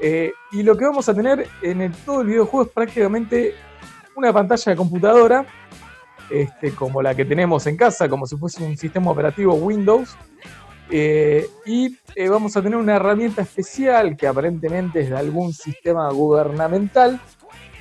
eh, 0.00 0.32
y 0.52 0.62
lo 0.62 0.76
que 0.76 0.84
vamos 0.84 1.08
a 1.08 1.14
tener 1.14 1.48
en 1.62 1.92
todo 2.04 2.22
el 2.22 2.28
videojuego 2.28 2.66
es 2.66 2.72
prácticamente 2.72 3.54
una 4.16 4.32
pantalla 4.32 4.72
de 4.72 4.76
computadora, 4.76 5.46
este, 6.30 6.74
como 6.74 7.02
la 7.02 7.14
que 7.14 7.24
tenemos 7.24 7.66
en 7.66 7.76
casa, 7.76 8.08
como 8.08 8.26
si 8.26 8.36
fuese 8.36 8.64
un 8.64 8.76
sistema 8.76 9.10
operativo 9.10 9.54
Windows. 9.54 10.16
Eh, 10.90 11.48
y 11.64 11.96
eh, 12.14 12.28
vamos 12.28 12.56
a 12.56 12.62
tener 12.62 12.76
una 12.76 12.96
herramienta 12.96 13.42
especial 13.42 14.16
que 14.16 14.26
aparentemente 14.26 15.00
es 15.00 15.10
de 15.10 15.16
algún 15.16 15.52
sistema 15.52 16.10
gubernamental, 16.10 17.20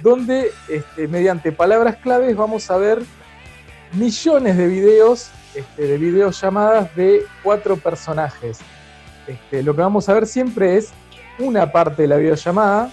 donde 0.01 0.51
este, 0.69 1.07
mediante 1.07 1.51
palabras 1.51 1.97
claves 1.97 2.35
vamos 2.35 2.69
a 2.71 2.77
ver 2.77 3.03
millones 3.93 4.57
de 4.57 4.67
videos, 4.67 5.31
este, 5.53 5.83
de 5.83 5.97
videollamadas 5.97 6.95
de 6.95 7.25
cuatro 7.43 7.75
personajes. 7.77 8.59
lo 9.51 9.75
que 9.75 9.81
vamos 9.81 10.09
a 10.09 10.13
ver 10.13 10.25
siempre 10.25 10.77
es 10.77 10.93
una 11.39 11.71
parte 11.71 12.03
de 12.03 12.07
la 12.07 12.17
videollamada 12.17 12.89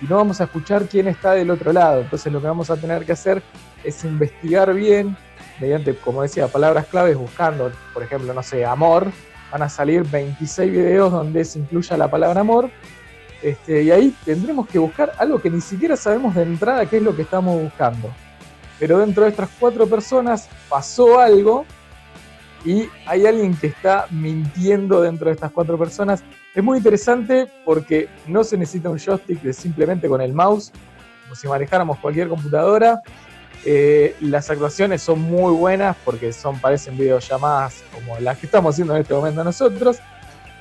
y 0.00 0.06
no 0.06 0.16
vamos 0.16 0.40
a 0.40 0.44
escuchar 0.44 0.86
quién 0.86 1.08
está 1.08 1.32
del 1.32 1.50
otro 1.50 1.72
lado. 1.72 2.00
Entonces 2.00 2.32
lo 2.32 2.40
que 2.40 2.46
vamos 2.46 2.70
a 2.70 2.76
tener 2.76 3.04
que 3.04 3.12
hacer 3.12 3.42
es 3.84 4.04
investigar 4.04 4.72
bien, 4.74 5.16
mediante, 5.60 5.94
como 5.96 6.22
decía, 6.22 6.48
palabras 6.48 6.86
claves, 6.86 7.16
buscando, 7.16 7.72
por 7.92 8.02
ejemplo, 8.02 8.32
no 8.32 8.42
sé, 8.42 8.64
amor. 8.64 9.10
Van 9.50 9.62
a 9.62 9.68
salir 9.68 10.04
26 10.04 10.70
videos 10.70 11.10
donde 11.10 11.44
se 11.44 11.58
incluya 11.58 11.96
la 11.96 12.10
palabra 12.10 12.40
amor. 12.40 12.70
Este, 13.42 13.82
y 13.82 13.90
ahí 13.90 14.14
tendremos 14.24 14.68
que 14.68 14.78
buscar 14.78 15.12
algo 15.18 15.40
que 15.40 15.48
ni 15.48 15.60
siquiera 15.60 15.96
sabemos 15.96 16.34
de 16.34 16.42
entrada 16.42 16.86
qué 16.86 16.98
es 16.98 17.02
lo 17.02 17.14
que 17.14 17.22
estamos 17.22 17.60
buscando. 17.60 18.12
Pero 18.78 18.98
dentro 18.98 19.24
de 19.24 19.30
estas 19.30 19.48
cuatro 19.58 19.86
personas 19.86 20.48
pasó 20.68 21.18
algo 21.18 21.64
y 22.64 22.88
hay 23.06 23.26
alguien 23.26 23.56
que 23.56 23.68
está 23.68 24.06
mintiendo 24.10 25.00
dentro 25.00 25.28
de 25.28 25.34
estas 25.34 25.52
cuatro 25.52 25.78
personas. 25.78 26.22
Es 26.54 26.62
muy 26.62 26.78
interesante 26.78 27.46
porque 27.64 28.08
no 28.26 28.42
se 28.42 28.56
necesita 28.56 28.90
un 28.90 28.98
joystick 28.98 29.52
simplemente 29.52 30.08
con 30.08 30.20
el 30.20 30.32
mouse, 30.32 30.72
como 31.22 31.34
si 31.34 31.46
manejáramos 31.46 31.98
cualquier 31.98 32.28
computadora. 32.28 33.00
Eh, 33.64 34.16
las 34.20 34.50
actuaciones 34.50 35.02
son 35.02 35.20
muy 35.20 35.52
buenas 35.52 35.96
porque 36.04 36.32
son, 36.32 36.60
parecen 36.60 36.96
videollamadas 36.96 37.82
como 37.92 38.18
las 38.20 38.38
que 38.38 38.46
estamos 38.46 38.74
haciendo 38.74 38.94
en 38.94 39.02
este 39.02 39.14
momento 39.14 39.44
nosotros. 39.44 39.98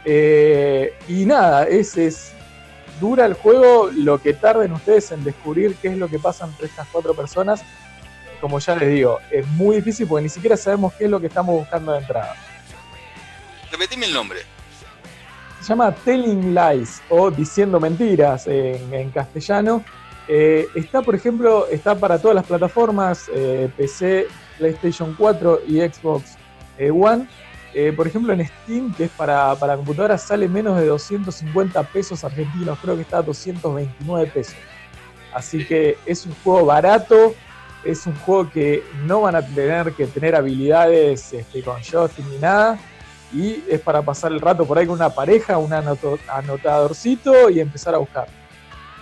Eh, 0.06 0.94
y 1.08 1.26
nada, 1.26 1.64
es, 1.64 1.98
es 1.98 2.32
dura 3.00 3.26
el 3.26 3.34
juego 3.34 3.90
lo 3.94 4.20
que 4.20 4.34
tarden 4.34 4.72
ustedes 4.72 5.12
en 5.12 5.24
descubrir 5.24 5.76
qué 5.76 5.90
es 5.90 5.98
lo 5.98 6.08
que 6.08 6.20
pasa 6.20 6.46
entre 6.46 6.68
estas 6.68 6.88
cuatro 6.92 7.14
personas 7.14 7.64
como 8.40 8.60
ya 8.60 8.76
les 8.76 8.90
digo, 8.90 9.20
es 9.32 9.48
muy 9.48 9.78
difícil 9.78 10.08
porque 10.08 10.24
ni 10.24 10.30
siquiera 10.30 10.58
sabemos 10.58 10.94
qué 10.94 11.06
es 11.06 11.10
lo 11.10 11.20
que 11.20 11.28
estamos 11.28 11.56
buscando 11.56 11.92
de 11.92 12.00
entrada. 12.00 12.36
Repetime 13.72 14.06
el 14.06 14.14
nombre. 14.14 14.40
Se 15.62 15.70
llama 15.70 15.92
Telling 15.92 16.56
Lies 16.56 17.02
o 17.10 17.30
Diciendo 17.30 17.80
Mentiras 17.80 18.48
en, 18.48 19.10
castellano. 19.12 19.84
Eh, 20.28 20.68
está, 20.76 21.02
por 21.02 21.16
ejemplo, 21.16 21.68
está 21.68 21.96
para 21.96 22.20
todas 22.20 22.36
las 22.36 22.46
plataformas, 22.46 23.30
eh, 23.34 23.70
PC, 23.76 24.28
PlayStation 24.58 25.14
4 25.18 25.62
y 25.68 25.80
Xbox 25.80 26.38
eh, 26.78 26.92
One. 26.92 27.28
por 27.96 28.08
ejemplo, 28.08 28.34
en 28.34 28.46
Steam, 28.46 28.94
que 28.94 29.06
es 29.06 29.12
para, 29.12 29.56
para 29.56 29.76
computadoras, 29.76 30.22
sale 30.22 30.48
menos 30.48 30.80
de 30.80 30.86
250 30.86 31.84
pesos 31.84 32.24
argentinos. 32.24 32.78
Creo 32.82 32.96
que 32.96 33.02
está 33.02 33.18
a 33.18 33.22
229 33.24 34.32
pesos. 34.34 34.56
Así 35.34 35.66
que 35.66 35.98
es 36.06 36.26
un 36.26 36.34
juego 36.44 36.66
barato, 36.66 37.36
es 37.88 38.06
un 38.06 38.16
juego 38.20 38.52
que 38.52 38.84
no 39.06 39.22
van 39.22 39.36
a 39.36 39.46
tener 39.46 39.94
que 39.94 40.08
tener 40.08 40.36
habilidades 40.36 41.32
este, 41.32 41.64
con 41.64 41.82
joystick 41.82 42.26
ni 42.26 42.38
nada. 42.38 42.78
Y 43.34 43.64
es 43.70 43.82
para 43.82 44.02
pasar 44.02 44.32
el 44.32 44.40
rato 44.40 44.66
por 44.66 44.78
ahí 44.78 44.86
con 44.86 44.96
una 44.96 45.10
pareja, 45.10 45.58
un 45.58 45.74
anotadorcito 45.74 47.50
y 47.50 47.60
empezar 47.60 47.96
a 47.96 47.98
buscar. 47.98 48.28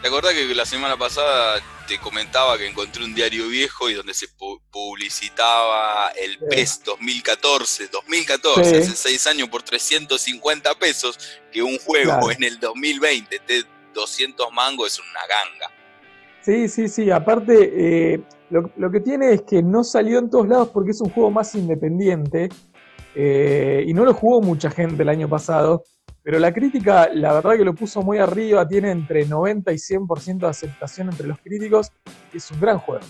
¿Te 0.01 0.07
acordás 0.07 0.33
que 0.33 0.53
la 0.53 0.65
semana 0.65 0.97
pasada 0.97 1.61
te 1.87 1.99
comentaba 1.99 2.57
que 2.57 2.67
encontré 2.67 3.03
un 3.03 3.13
diario 3.13 3.47
viejo 3.47 3.89
y 3.89 3.93
donde 3.93 4.13
se 4.13 4.27
publicitaba 4.71 6.09
el 6.09 6.37
PES 6.39 6.83
2014, 6.85 7.87
2014, 7.87 8.77
hace 8.77 8.95
6 8.95 9.27
años 9.27 9.49
por 9.49 9.63
350 9.63 10.75
pesos, 10.75 11.17
que 11.51 11.61
un 11.61 11.77
juego 11.79 12.31
en 12.31 12.43
el 12.43 12.59
2020 12.59 13.41
de 13.47 13.65
200 13.93 14.51
mangos 14.51 14.93
es 14.93 14.99
una 14.99 15.25
ganga. 15.27 15.84
Sí, 16.45 16.69
sí, 16.69 16.87
sí. 16.87 17.09
Aparte, 17.09 18.13
eh, 18.13 18.21
lo, 18.51 18.91
que 18.91 18.99
tiene 18.99 19.33
es 19.33 19.41
que 19.41 19.63
no 19.63 19.83
salió 19.83 20.19
en 20.19 20.29
todos 20.29 20.47
lados 20.47 20.69
porque 20.69 20.91
es 20.91 21.01
un 21.01 21.09
juego 21.09 21.31
más 21.31 21.55
independiente 21.55 22.49
eh, 23.15 23.83
y 23.87 23.91
no 23.95 24.05
lo 24.05 24.13
jugó 24.13 24.41
mucha 24.41 24.69
gente 24.69 25.01
el 25.01 25.09
año 25.09 25.27
pasado. 25.27 25.83
Pero 26.21 26.37
la 26.37 26.53
crítica, 26.53 27.09
la 27.11 27.33
verdad 27.33 27.57
que 27.57 27.65
lo 27.65 27.73
puso 27.73 28.03
muy 28.03 28.19
arriba, 28.19 28.67
tiene 28.67 28.91
entre 28.91 29.25
90 29.25 29.71
y 29.73 29.77
100% 29.77 30.37
de 30.37 30.47
aceptación 30.47 31.09
entre 31.09 31.25
los 31.25 31.39
críticos. 31.39 31.91
Es 32.31 32.51
un 32.51 32.59
gran 32.59 32.77
juego. 32.77 33.03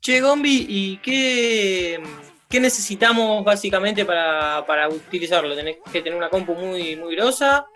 Che, 0.00 0.20
Gombi, 0.20 0.66
¿y 0.68 0.96
qué, 0.98 2.00
qué 2.48 2.60
necesitamos 2.60 3.44
básicamente 3.44 4.04
para, 4.04 4.64
para, 4.64 4.88
utilizarlo? 4.88 5.56
¿Tenés 5.56 5.78
que 5.92 6.00
tener 6.00 6.16
una 6.16 6.30
compu 6.30 6.54
muy, 6.54 6.94
muy 6.94 7.16
grosa? 7.16 7.66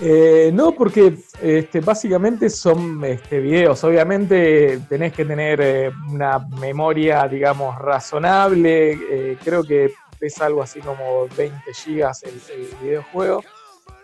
Eh, 0.00 0.50
no, 0.52 0.72
porque 0.72 1.14
este, 1.40 1.80
básicamente 1.80 2.50
son 2.50 3.04
este, 3.04 3.40
videos. 3.40 3.82
Obviamente 3.84 4.80
tenés 4.88 5.12
que 5.12 5.24
tener 5.24 5.60
eh, 5.60 5.90
una 6.08 6.38
memoria, 6.60 7.26
digamos, 7.28 7.78
razonable. 7.78 8.92
Eh, 8.92 9.38
creo 9.42 9.62
que 9.62 9.92
pesa 10.18 10.46
algo 10.46 10.62
así 10.62 10.80
como 10.80 11.26
20 11.36 11.72
gigas 11.74 12.22
el, 12.24 12.40
videojuego. 12.82 13.42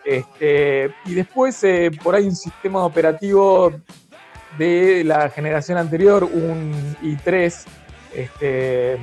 Este, 0.03 0.93
y 1.05 1.13
después 1.13 1.63
por 2.03 2.15
ahí 2.15 2.25
un 2.25 2.35
sistema 2.35 2.83
operativo 2.85 3.71
de 4.57 5.03
la 5.03 5.29
generación 5.29 5.77
anterior, 5.77 6.23
un 6.23 6.73
i3. 7.03 7.65
Este, 8.13 8.97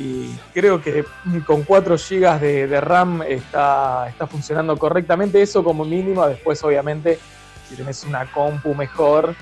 y 0.00 0.34
creo 0.54 0.80
que 0.80 1.04
con 1.46 1.62
4 1.62 1.96
GB 1.98 2.40
de, 2.40 2.80
RAM 2.80 3.20
está, 3.22 4.08
está 4.08 4.26
funcionando 4.26 4.78
correctamente. 4.78 5.42
Eso 5.42 5.62
como 5.62 5.84
mínimo, 5.84 6.26
después 6.26 6.64
obviamente 6.64 7.18
si 7.68 7.76
tenés 7.76 8.02
una 8.04 8.24
compu 8.32 8.74
mejor, 8.74 9.36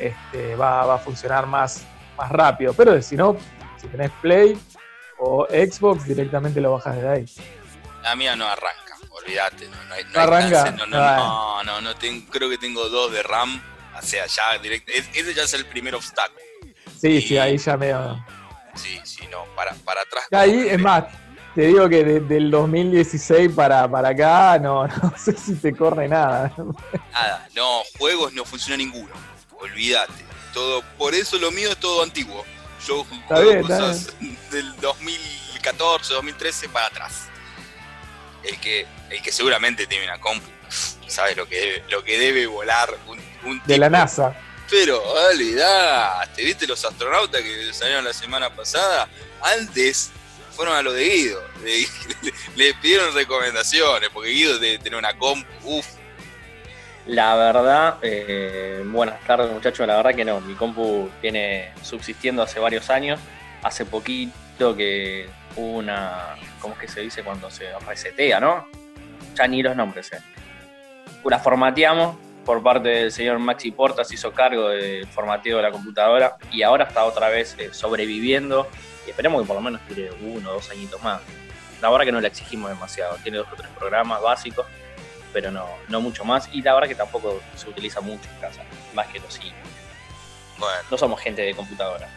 este, 0.00 0.56
va, 0.56 0.92
a 0.92 0.98
funcionar 0.98 1.46
más, 1.46 1.84
más 2.18 2.30
rápido. 2.30 2.74
Pero 2.74 3.00
si 3.00 3.14
no, 3.14 3.36
si 3.80 3.86
tenés 3.86 4.10
Play 4.20 4.58
o 5.18 5.46
Xbox, 5.46 6.04
directamente 6.04 6.60
lo 6.60 6.72
bajas 6.72 6.96
de 6.96 7.08
ahí. 7.08 7.26
La 8.02 8.16
mía 8.16 8.34
no 8.34 8.44
arranca, 8.44 8.96
olvídate, 9.10 9.68
no, 9.68 9.84
no, 9.84 9.94
hay, 9.94 10.04
no, 10.12 10.20
arranca. 10.20 10.70
no, 10.72 10.86
no, 10.86 11.62
no, 11.62 11.80
no, 11.80 11.90
creo 12.28 12.50
que 12.50 12.58
tengo 12.58 12.88
dos 12.88 13.12
de 13.12 13.22
RAM, 13.22 13.62
o 13.96 14.02
sea, 14.02 14.26
ya 14.26 14.58
directo, 14.58 14.90
ese 15.14 15.32
ya 15.32 15.44
es 15.44 15.54
el 15.54 15.64
primer 15.66 15.94
obstáculo. 15.94 16.40
Sí, 16.98 17.20
sí, 17.20 17.38
ahí 17.38 17.56
ya 17.56 17.76
me... 17.76 17.92
Sí, 18.74 19.00
sí, 19.04 19.26
no, 19.30 19.44
para, 19.54 19.74
para 19.74 20.02
atrás. 20.02 20.24
Ahí, 20.30 20.68
es 20.68 20.78
más, 20.78 21.04
te 21.54 21.66
digo 21.66 21.88
que 21.88 22.02
desde 22.02 22.36
el 22.38 22.50
2016 22.50 23.50
para, 23.54 23.86
para 23.90 24.08
acá 24.08 24.58
no, 24.58 24.86
no 25.02 25.12
sé 25.16 25.36
si 25.36 25.54
te 25.56 25.74
corre 25.74 26.08
nada. 26.08 26.52
Nada, 27.12 27.48
no, 27.54 27.82
juegos 27.98 28.32
no 28.32 28.44
funciona 28.44 28.76
ninguno. 28.78 29.12
Olvídate. 29.60 30.24
Todo, 30.54 30.82
por 30.98 31.14
eso 31.14 31.38
lo 31.38 31.50
mío 31.50 31.70
es 31.70 31.76
todo 31.78 32.02
antiguo. 32.02 32.44
Yo 32.86 33.04
juego 33.28 33.62
cosas 33.62 34.14
del 34.50 34.74
2014, 34.80 36.14
2013 36.14 36.68
para 36.68 36.86
atrás. 36.86 37.28
El 38.42 38.58
que, 38.58 38.86
el 39.10 39.22
que 39.22 39.30
seguramente 39.30 39.86
tiene 39.86 40.04
una 40.04 40.18
compu, 40.18 40.48
sabe 41.06 41.36
lo 41.36 41.46
que 41.46 41.60
debe, 41.60 41.84
lo 41.90 42.02
que 42.02 42.18
debe 42.18 42.46
volar 42.46 42.88
un, 43.06 43.18
un 43.48 43.62
De 43.66 43.78
la 43.78 43.88
NASA. 43.88 44.34
Pero 44.72 45.02
olvidate, 45.02 46.42
¿viste 46.42 46.66
los 46.66 46.82
astronautas 46.82 47.42
que 47.42 47.74
salieron 47.74 48.04
la 48.04 48.14
semana 48.14 48.48
pasada? 48.48 49.06
Antes 49.42 50.10
fueron 50.52 50.74
a 50.74 50.80
lo 50.80 50.94
de 50.94 51.04
Guido. 51.10 51.44
Le, 52.56 52.72
pidieron 52.80 53.14
recomendaciones, 53.14 54.08
porque 54.08 54.30
Guido 54.30 54.58
debe 54.58 54.78
tener 54.78 54.98
una 54.98 55.12
compu, 55.18 55.46
uff. 55.64 55.86
La 57.06 57.36
verdad, 57.36 57.98
eh, 58.00 58.82
buenas 58.86 59.22
tardes 59.26 59.52
muchachos, 59.52 59.86
la 59.86 59.96
verdad 59.96 60.14
que 60.14 60.24
no, 60.24 60.40
mi 60.40 60.54
compu 60.54 61.10
viene 61.20 61.74
subsistiendo 61.82 62.42
hace 62.42 62.58
varios 62.58 62.88
años, 62.88 63.20
hace 63.62 63.84
poquito 63.84 64.74
que 64.74 65.28
hubo 65.54 65.80
una, 65.80 66.36
¿cómo 66.60 66.72
es 66.76 66.80
que 66.80 66.88
se 66.88 67.02
dice 67.02 67.22
cuando 67.22 67.50
se 67.50 67.78
resetea, 67.80 68.40
no? 68.40 68.66
Ya 69.34 69.46
ni 69.46 69.62
los 69.62 69.76
nombres, 69.76 70.14
eh. 70.14 70.20
La 71.26 71.38
formateamos 71.38 72.31
por 72.44 72.62
parte 72.62 72.88
del 72.88 73.12
señor 73.12 73.38
Maxi 73.38 73.70
Portas, 73.70 74.10
hizo 74.12 74.32
cargo 74.32 74.68
del 74.68 75.06
formateo 75.06 75.58
de 75.58 75.62
la 75.62 75.70
computadora 75.70 76.36
y 76.50 76.62
ahora 76.62 76.84
está 76.84 77.04
otra 77.04 77.28
vez 77.28 77.54
eh, 77.58 77.70
sobreviviendo 77.72 78.68
y 79.06 79.10
esperemos 79.10 79.42
que 79.42 79.46
por 79.46 79.56
lo 79.56 79.62
menos 79.62 79.80
dure 79.88 80.10
uno 80.22 80.50
o 80.50 80.54
dos 80.54 80.70
añitos 80.70 81.02
más. 81.02 81.20
La 81.80 81.90
verdad 81.90 82.04
que 82.06 82.12
no 82.12 82.20
le 82.20 82.28
exigimos 82.28 82.70
demasiado, 82.70 83.16
tiene 83.22 83.38
dos 83.38 83.48
o 83.52 83.56
tres 83.56 83.70
programas 83.78 84.22
básicos, 84.22 84.66
pero 85.32 85.50
no, 85.50 85.66
no 85.88 86.00
mucho 86.00 86.24
más. 86.24 86.48
Y 86.52 86.62
la 86.62 86.74
verdad 86.74 86.88
que 86.88 86.94
tampoco 86.94 87.40
se 87.56 87.68
utiliza 87.68 88.00
mucho 88.00 88.28
en 88.34 88.40
casa, 88.40 88.62
más 88.94 89.08
que 89.08 89.18
los 89.18 89.34
sí. 89.34 89.52
Bueno. 90.58 90.78
No 90.90 90.98
somos 90.98 91.20
gente 91.20 91.42
de 91.42 91.54
computadora. 91.54 92.08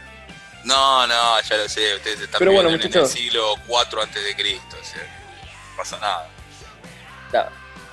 No, 0.65 1.05
no, 1.05 1.41
ya 1.41 1.57
lo 1.57 1.69
sé, 1.69 1.95
ustedes 1.95 2.21
están 2.21 2.39
pero 2.39 2.51
bueno, 2.51 2.69
en 2.69 2.81
el 2.81 3.07
siglo 3.07 3.53
4 3.67 4.01
antes 4.01 4.23
de 4.23 4.35
Cristo, 4.35 4.77
no 4.77 5.77
pasa 5.77 5.99
nada. 5.99 6.27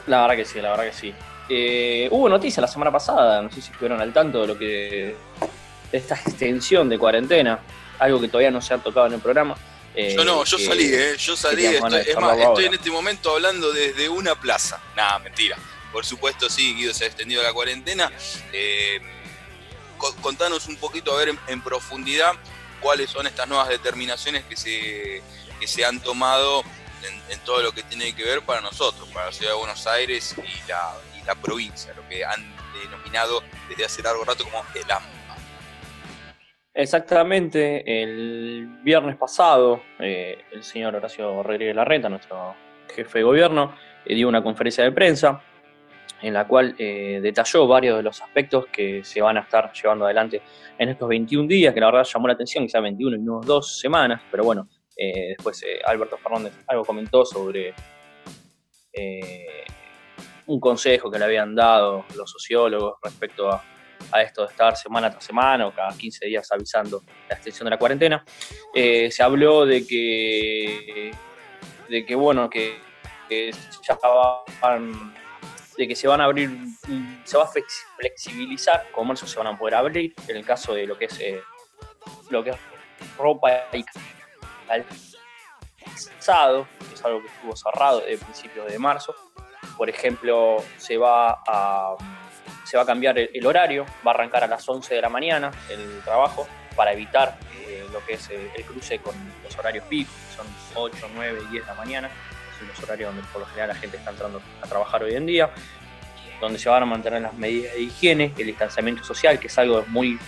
La, 0.07 0.23
verdad 0.23 0.37
que 0.37 0.45
sí, 0.47 0.61
la 0.61 0.71
verdad 0.71 0.85
que 0.85 0.93
sí. 0.93 1.15
Eh, 1.49 2.09
hubo 2.11 2.29
noticia 2.29 2.61
la 2.61 2.69
semana 2.69 2.91
pasada, 2.91 3.43
no 3.43 3.51
sé 3.51 3.61
si 3.61 3.73
estuvieron 3.73 4.01
al 4.01 4.13
tanto 4.13 4.43
de 4.43 4.47
lo 4.47 4.59
que 4.59 5.17
de 5.91 5.99
esta 5.99 6.15
extensión 6.15 6.89
de 6.89 6.99
cuarentena 6.99 7.61
algo 8.03 8.21
que 8.21 8.29
todavía 8.29 8.51
no 8.51 8.61
se 8.61 8.75
ha 8.75 8.79
tocado 8.79 9.07
en 9.07 9.15
el 9.15 9.21
programa. 9.21 9.57
Eh, 9.95 10.15
yo 10.17 10.25
no, 10.25 10.45
yo 10.45 10.59
salí, 10.59 10.85
eh, 10.93 11.17
yo 11.19 11.37
salí, 11.37 11.67
estoy, 11.67 12.01
es 12.01 12.17
más, 12.17 12.39
estoy 12.39 12.65
en 12.65 12.75
este 12.75 12.91
momento 12.91 13.31
hablando 13.31 13.73
desde 13.73 14.09
una 14.09 14.35
plaza. 14.35 14.81
Nada, 14.97 15.19
mentira. 15.19 15.57
Por 15.93 16.05
supuesto, 16.07 16.49
sí, 16.49 16.75
Guido 16.75 16.95
se 16.95 17.05
ha 17.05 17.07
extendido 17.09 17.43
la 17.43 17.53
cuarentena. 17.53 18.11
Eh, 18.53 19.01
contanos 20.21 20.67
un 20.67 20.77
poquito, 20.77 21.15
a 21.15 21.19
ver 21.19 21.35
en, 21.47 21.61
profundidad, 21.61 22.33
cuáles 22.81 23.11
son 23.11 23.27
estas 23.27 23.47
nuevas 23.47 23.69
determinaciones 23.69 24.45
que 24.45 24.57
se, 24.57 25.23
que 25.61 25.67
se 25.67 25.85
han 25.85 26.01
tomado 26.01 26.65
en, 27.29 27.39
todo 27.41 27.61
lo 27.63 27.73
que 27.73 27.83
tiene 27.83 28.15
que 28.15 28.25
ver 28.25 28.43
para 28.43 28.61
nosotros, 28.61 29.09
para 29.13 29.27
la 29.27 29.33
ciudad 29.33 29.53
de 29.53 29.59
Buenos 29.59 29.87
Aires 29.87 30.35
y 30.39 30.69
la, 30.69 30.95
la 31.27 31.35
provincia, 31.35 31.93
lo 31.95 32.07
que 32.09 32.25
han 32.25 32.41
denominado 32.83 33.43
desde 33.69 33.85
hace 33.85 34.03
largo 34.03 34.25
rato 34.25 34.45
como 34.45 34.59
el 34.75 34.91
AMBA. 34.91 35.23
Exactamente, 36.75 38.03
el 38.03 38.79
viernes 38.83 39.17
pasado, 39.17 39.83
eh, 39.99 40.39
el 40.53 40.63
señor 40.63 40.95
Horacio 40.97 41.43
Rodríguez 41.43 41.77
Larreta, 41.77 42.09
nuestro 42.09 42.55
jefe 42.95 43.19
de 43.19 43.25
gobierno, 43.25 43.75
eh, 44.07 44.15
dio 44.15 44.27
una 44.27 44.43
conferencia 44.43 44.83
de 44.83 44.91
prensa 44.91 45.43
en 46.23 46.33
la 46.33 46.47
cual 46.47 46.75
eh, 46.79 47.21
detalló 47.23 47.67
varios 47.67 47.99
de 47.99 48.03
los 48.03 48.23
aspectos 48.23 48.67
que 48.73 49.05
se 49.05 49.21
van 49.21 49.37
a 49.37 49.41
estar 49.41 49.71
llevando 49.75 50.07
adelante 50.07 50.41
en 50.79 50.89
estos 50.89 51.09
21 51.09 51.47
días, 51.47 51.75
que 51.75 51.81
la 51.81 51.87
verdad 51.87 52.05
llamó 52.11 52.29
la 52.29 52.35
atención, 52.35 52.65
quizá 52.65 52.81
21 52.81 53.17
y 53.17 53.21
no 53.21 53.41
dos 53.41 53.79
semanas, 53.79 54.23
pero 54.31 54.45
bueno, 54.45 54.69
después 54.97 55.63
Alberto 55.85 56.17
Fernández 56.17 56.53
algo 56.69 56.85
comentó 56.85 57.25
sobre 57.25 57.75
un 60.47 60.61
consejo 60.61 61.11
que 61.11 61.19
le 61.19 61.25
habían 61.25 61.55
dado 61.55 62.05
los 62.17 62.31
sociólogos 62.31 62.99
respecto 63.03 63.51
a 63.51 63.63
a 64.11 64.23
esto 64.23 64.43
de 64.43 64.49
estar 64.49 64.77
semana 64.77 65.11
tras 65.11 65.25
semana 65.25 65.67
o 65.67 65.73
cada 65.73 65.97
15 65.97 66.27
días 66.27 66.51
avisando 66.51 67.03
la 67.29 67.35
extensión 67.35 67.67
de 67.67 67.71
la 67.71 67.79
cuarentena. 67.79 68.25
Eh, 68.75 69.11
se 69.11 69.23
habló 69.23 69.65
de 69.67 69.87
que, 69.87 71.13
de 71.89 72.05
que 72.05 72.15
bueno, 72.15 72.51
que, 72.51 72.81
ya 73.87 73.99
van, 74.61 75.15
de 75.77 75.89
que 75.89 75.95
se 75.97 76.09
van 76.09 76.21
a 76.21 76.25
abrir, 76.25 76.51
se 77.25 77.37
va 77.37 77.45
a 77.45 77.51
flexibilizar, 77.99 78.91
comercios 78.93 79.31
se 79.31 79.39
van 79.39 79.49
a 79.49 79.59
poder 79.59 79.75
abrir, 79.75 80.15
en 80.29 80.37
el 80.37 80.45
caso 80.45 80.75
de 80.75 80.87
lo 80.87 80.99
que 80.99 81.07
es, 81.07 81.21
eh, 81.21 81.41
lo 82.31 82.43
que 82.43 82.51
es 82.51 82.57
ropa 83.17 83.51
y 83.73 83.85
calzado, 85.97 86.67
que 86.89 86.95
es 86.95 87.05
algo 87.05 87.23
que 87.23 87.29
estuvo 87.29 87.57
cerrado 87.57 88.01
desde 88.01 88.25
principios 88.25 88.71
de 88.71 88.79
marzo. 88.79 89.15
Por 89.77 89.89
ejemplo, 89.89 90.63
se 90.79 90.97
va 90.97 91.43
a 91.47 91.97
se 92.65 92.79
va 92.79 92.85
a 92.85 92.87
cambiar 92.87 93.19
el, 93.19 93.47
horario, 93.47 93.85
va 94.07 94.13
a 94.13 94.15
arrancar 94.15 94.45
a 94.45 94.47
las 94.47 94.67
11 94.67 94.95
de 94.95 95.03
la 95.03 95.11
mañana 95.11 95.51
el 95.69 96.01
trabajo 96.05 96.49
para 96.75 96.95
evitar 96.95 97.37
eh, 97.67 97.85
lo 97.93 98.03
que 98.07 98.15
es 98.15 98.31
eh, 98.31 98.51
el, 98.57 98.65
cruce 98.65 98.99
con 98.99 99.15
los 99.45 99.59
horarios 99.59 99.85
picos, 99.85 100.15
que 100.15 100.37
son 100.37 100.47
8, 100.75 101.09
9 101.15 101.41
y 101.49 101.53
10 101.53 101.67
de 101.67 101.71
la 101.71 101.75
mañana, 101.75 102.11
son 102.59 102.69
los 102.69 102.83
horarios 102.83 103.15
donde 103.15 103.29
por 103.31 103.43
lo 103.43 103.47
general 103.49 103.69
la 103.69 103.75
gente 103.75 103.99
está 103.99 104.11
entrando 104.11 104.41
a 104.63 104.67
trabajar 104.67 105.03
hoy 105.03 105.15
en 105.15 105.27
día, 105.27 105.51
donde 106.41 106.59
se 106.59 106.71
van 106.71 106.83
a 106.83 106.87
mantener 106.87 107.21
las 107.21 107.35
medidas 107.35 107.75
de 107.75 107.83
higiene, 107.83 108.33
el 108.39 108.47
distanciamiento 108.47 109.05
social, 109.05 109.39
que 109.39 109.49
es 109.49 109.59
algo 109.59 109.85
muy 109.89 110.19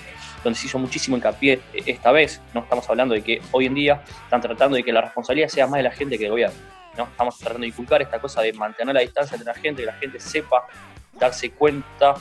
donde 0.43 0.59
se 0.59 0.67
hizo 0.67 0.79
muchísimo 0.79 1.17
hincapié 1.17 1.55
eh, 1.73 1.83
esta 1.87 2.13
vez, 2.13 2.43
no 2.53 2.61
estamos 2.61 2.87
hablando 2.91 3.15
de 3.15 3.23
que 3.23 3.41
hoy 3.53 3.67
en 3.67 3.75
día 3.75 4.03
están 4.25 4.43
tratando 4.43 4.77
de 4.77 4.83
que 4.83 4.93
la 4.93 5.01
responsabilidad 5.01 5.49
sea 5.49 5.67
más 5.67 5.79
de 5.79 5.85
la 5.85 5.93
gente 5.93 6.19
que 6.19 6.25
del 6.25 6.33
gobierno, 6.33 6.57
¿no? 6.97 7.05
Estamos 7.05 7.39
tratando 7.39 7.63
de 7.63 7.69
inculcar 7.69 8.03
esta 8.03 8.21
cosa 8.21 8.43
de 8.43 8.53
mantener 8.53 8.95
la 8.95 9.01
distancia 9.01 9.37
entre 9.37 9.53
la 9.53 9.59
gente, 9.59 9.83
que 9.83 9.87
la 9.87 9.95
gente 9.95 10.21
sepa 10.21 10.67
darse 11.13 11.51
cuenta 11.51 12.15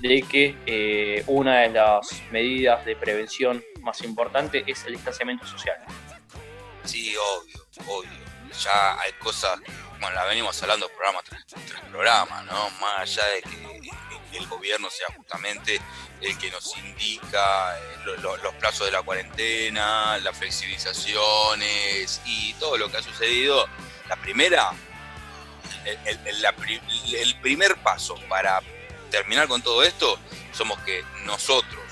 de 0.00 0.22
que 0.22 0.56
eh, 0.66 1.24
una 1.26 1.60
de 1.60 1.70
las 1.70 2.22
medidas 2.30 2.84
de 2.84 2.96
prevención 2.96 3.62
más 3.80 4.02
importantes 4.02 4.64
es 4.66 4.84
el 4.84 4.94
distanciamiento 4.94 5.46
social. 5.46 5.76
Sí, 6.84 7.14
obvio, 7.16 7.66
obvio. 7.86 8.24
Ya 8.62 9.00
hay 9.00 9.12
cosas, 9.14 9.58
bueno, 10.00 10.14
la 10.14 10.24
venimos 10.24 10.62
hablando 10.62 10.88
programa 10.88 11.20
tras, 11.22 11.44
programa, 11.90 12.42
¿no? 12.42 12.70
Más 12.80 13.00
allá 13.00 13.26
de 13.28 13.42
que 13.42 14.38
el 14.38 14.46
gobierno 14.46 14.90
sea 14.90 15.06
justamente 15.16 15.80
el 16.20 16.36
que 16.38 16.50
nos 16.50 16.76
indica 16.76 17.78
eh, 17.78 17.96
los 18.16 18.54
plazos 18.56 18.86
de 18.86 18.92
la 18.92 19.02
cuarentena, 19.02 20.18
las 20.18 20.36
flexibilizaciones 20.36 22.20
y 22.26 22.52
todo 22.54 22.76
lo 22.76 22.90
que 22.90 22.98
ha 22.98 23.02
sucedido. 23.02 23.66
La 24.08 24.16
primera 24.16 24.72
el, 25.84 27.34
primer 27.40 27.76
paso 27.76 28.16
para 28.28 28.60
terminar 29.10 29.48
con 29.48 29.62
todo 29.62 29.82
esto 29.82 30.18
somos 30.52 30.78
que 30.80 31.04
nosotros, 31.24 31.82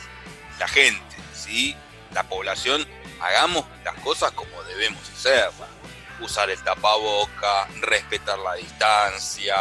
la 0.58 0.68
gente, 0.68 1.16
¿sí? 1.34 1.76
la 2.12 2.22
población, 2.24 2.86
hagamos 3.20 3.64
las 3.84 3.94
cosas 4.00 4.32
como 4.32 4.62
debemos 4.64 5.08
hacer. 5.10 5.50
Usar 6.20 6.50
el 6.50 6.62
tapaboca, 6.62 7.66
respetar 7.80 8.38
la 8.38 8.54
distancia, 8.54 9.56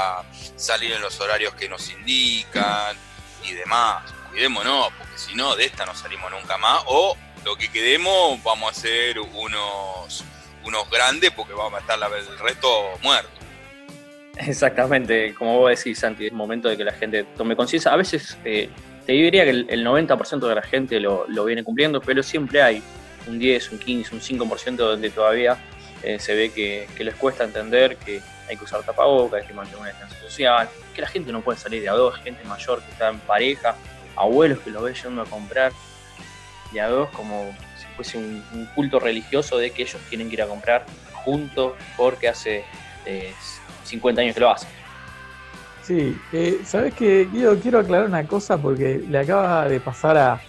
salir 0.55 0.91
en 0.91 1.01
los 1.01 1.19
horarios 1.19 1.55
que 1.55 1.67
nos 1.67 1.89
indican 1.89 2.95
y 3.43 3.53
demás. 3.53 4.03
Cuidémonos, 4.29 4.93
porque 4.95 5.17
si 5.17 5.33
no, 5.33 5.55
de 5.55 5.65
esta 5.65 5.87
no 5.87 5.95
salimos 5.95 6.29
nunca 6.29 6.59
más. 6.59 6.83
O 6.85 7.17
lo 7.43 7.55
que 7.55 7.71
quedemos, 7.71 8.43
vamos 8.43 8.77
a 8.77 8.79
ser 8.79 9.19
unos, 9.19 10.23
unos 10.63 10.89
grandes 10.89 11.32
porque 11.32 11.54
vamos 11.54 11.74
a 11.76 11.80
estar 11.80 11.97
el 11.97 12.39
resto 12.39 12.67
muertos. 13.02 13.32
Exactamente, 14.38 15.34
como 15.34 15.60
vos 15.60 15.69
decís, 15.69 16.00
Santi, 16.00 16.28
es 16.28 16.34
momento 16.34 16.69
de 16.69 16.78
que 16.78 16.84
la 16.84 16.93
gente 16.93 17.26
tome 17.36 17.56
conciencia. 17.56 17.91
A 17.91 17.95
veces 17.97 18.38
eh, 18.45 18.69
te 19.06 19.12
diría 19.13 19.43
que 19.43 19.50
el, 19.52 19.86
90% 19.86 20.47
de 20.47 20.56
la 20.56 20.62
gente 20.62 21.00
lo, 21.00 21.26
viene 21.45 21.63
cumpliendo, 21.63 22.02
pero 22.02 22.24
siempre 22.24 22.62
hay 22.62 22.82
un 23.28 23.38
10, 23.38 23.74
un 23.74 23.80
15, 23.80 24.15
un 24.15 24.21
5% 24.21 24.76
donde 24.78 25.10
todavía 25.10 25.58
eh, 26.04 26.17
se 26.19 26.34
ve 26.34 26.52
que, 26.52 26.88
les 27.04 27.15
cuesta 27.15 27.43
entender 27.43 27.97
que 27.97 28.21
hay 28.50 28.58
que 28.58 28.63
usar 28.63 28.84
tapabocas, 28.84 29.41
hay 29.41 29.47
que 29.47 29.54
mantener 29.54 29.80
una 29.80 29.89
distancia 29.89 30.19
social, 30.21 30.69
que 30.95 31.02
la 31.02 31.08
gente 31.08 31.32
no 31.32 31.41
puede 31.41 31.60
salir 31.60 31.82
de 31.82 31.89
a 31.89 31.93
dos, 31.93 32.15
gente 32.17 32.43
mayor 32.45 32.82
que 32.82 32.91
está 32.91 33.10
en 33.10 33.19
pareja, 33.19 33.76
abuelos 34.15 34.60
que 34.60 34.71
lo 34.71 34.82
ven 34.82 34.93
yendo 34.93 35.21
a 35.21 35.26
comprar 35.26 35.71
de 36.71 36.82
a 36.82 36.88
dos 36.88 37.10
como 37.10 37.56
fuese 38.01 38.17
un, 38.17 38.65
culto 38.75 38.99
religioso 38.99 39.57
de 39.57 39.71
que 39.71 39.83
ellos 39.83 40.01
tienen 40.09 40.27
que 40.27 40.35
ir 40.35 40.41
a 40.41 40.47
comprar 40.47 40.85
juntos 41.13 41.73
porque 41.95 42.27
hace 42.27 42.63
50 43.85 44.21
eh, 44.21 44.23
años 44.23 44.35
que 44.35 44.41
lo 44.41 44.49
hacen. 44.49 44.69
Sí, 45.83 46.17
eh, 46.31 46.61
¿sabes 46.63 46.93
qué, 46.93 47.27
Guido? 47.31 47.59
Quiero 47.59 47.79
aclarar 47.79 48.07
una 48.07 48.25
cosa 48.25 48.57
porque 48.57 49.03
le 49.07 49.19
acaba 49.19 49.67
de 49.67 49.79
pasar 49.79 50.17
a, 50.17 50.41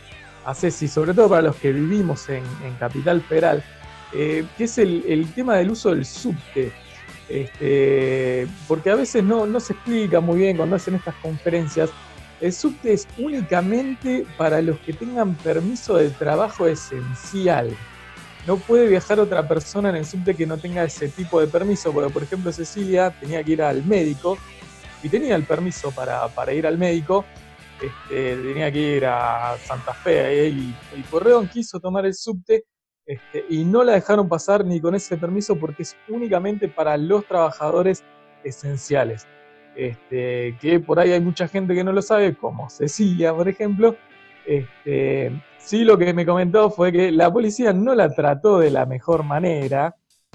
a 0.44 0.54
Ceci, 0.54 0.88
sobre 0.88 1.14
todo 1.14 1.28
para 1.28 1.42
los 1.42 1.56
que 1.56 1.72
vivimos 1.72 2.28
en, 2.28 2.42
Capital 2.78 3.20
Federal, 3.22 3.62
eh, 4.12 4.44
que 4.56 4.64
es 4.64 4.78
el, 4.78 5.26
tema 5.34 5.56
del 5.56 5.70
uso 5.70 5.90
del 5.90 6.04
subte. 6.04 6.72
Este, 7.28 8.46
porque 8.68 8.90
a 8.90 8.94
veces 8.94 9.24
no, 9.24 9.46
no 9.46 9.58
se 9.58 9.72
explica 9.72 10.20
muy 10.20 10.38
bien 10.38 10.56
cuando 10.56 10.76
hacen 10.76 10.94
estas 10.94 11.14
conferencias. 11.16 11.90
El 12.42 12.52
subte 12.52 12.92
es 12.92 13.07
únicamente 13.18 14.26
para 14.37 14.61
los 14.61 14.76
que 14.81 14.92
tengan 14.92 15.37
permiso 15.37 15.94
de 15.96 16.11
trabajo 16.11 16.66
esencial. 16.66 17.70
No 18.48 18.57
puede 18.57 18.88
viajar 18.88 19.20
otra 19.20 19.46
persona 19.46 19.90
en 19.90 19.94
el 19.94 20.05
subte 20.05 20.35
que 20.35 20.44
no 20.44 20.59
tenga 20.59 20.83
ese 20.83 21.07
tipo 21.07 21.40
de 21.40 21.46
permiso, 21.46 21.92
porque 21.92 22.12
por 22.12 22.24
ejemplo 22.24 22.50
Cecilia 22.50 23.16
tenía 23.20 23.44
que 23.44 23.52
ir 23.52 23.62
al 23.62 23.85
médico 23.85 24.38
y 25.05 25.09
tenía 25.09 25.37
el 25.37 25.44
permiso 25.44 25.92
para, 25.92 26.52
ir 26.52 26.66
al 26.66 26.78
médico, 26.78 27.24
este, 27.81 28.35
tenía 28.35 28.72
que 28.72 28.96
ir 28.96 29.07
a 29.07 29.57
Santa 29.64 29.94
Fe 29.94 30.48
y 30.48 30.74
el 30.96 31.05
Correón 31.05 31.46
quiso 31.46 31.78
tomar 31.78 32.07
el 32.07 32.14
subte 32.14 32.64
este, 33.07 33.44
y 33.50 33.64
no 33.64 33.85
la 33.85 33.92
dejaron 33.92 34.28
pasar 34.28 34.64
ni 34.64 34.81
con 34.81 34.96
ese 34.96 35.16
permiso 35.16 35.55
porque 35.55 35.85
es 35.85 35.96
únicamente 36.09 36.66
para 36.66 36.96
los 36.96 37.24
trabajadores 37.24 38.02
esenciales. 38.42 39.28
Este, 39.74 40.56
que 40.61 40.80
por 40.80 41.00
ahí 41.00 41.12
hay 41.12 41.20
mucha 41.20 41.48
gente 41.48 41.74
que 41.74 41.85
no 41.85 41.92
lo 41.92 42.02
sabe, 42.02 42.35
como 42.35 42.68
Cecilia, 42.68 43.32
por 43.35 43.48
ejemplo. 43.48 43.96
Este, 44.46 45.32
sí, 45.58 45.85
lo 45.85 45.96
que 45.96 46.12
me 46.12 46.26
comentó 46.26 46.70
fue 46.70 46.92
que 46.92 47.11
la 47.12 47.32
policía 47.32 47.72
no 47.72 47.94
la 47.94 48.14
trató 48.14 48.58
de 48.58 48.70
la 48.70 48.87
mejor 48.87 49.22
manera, 49.22 49.94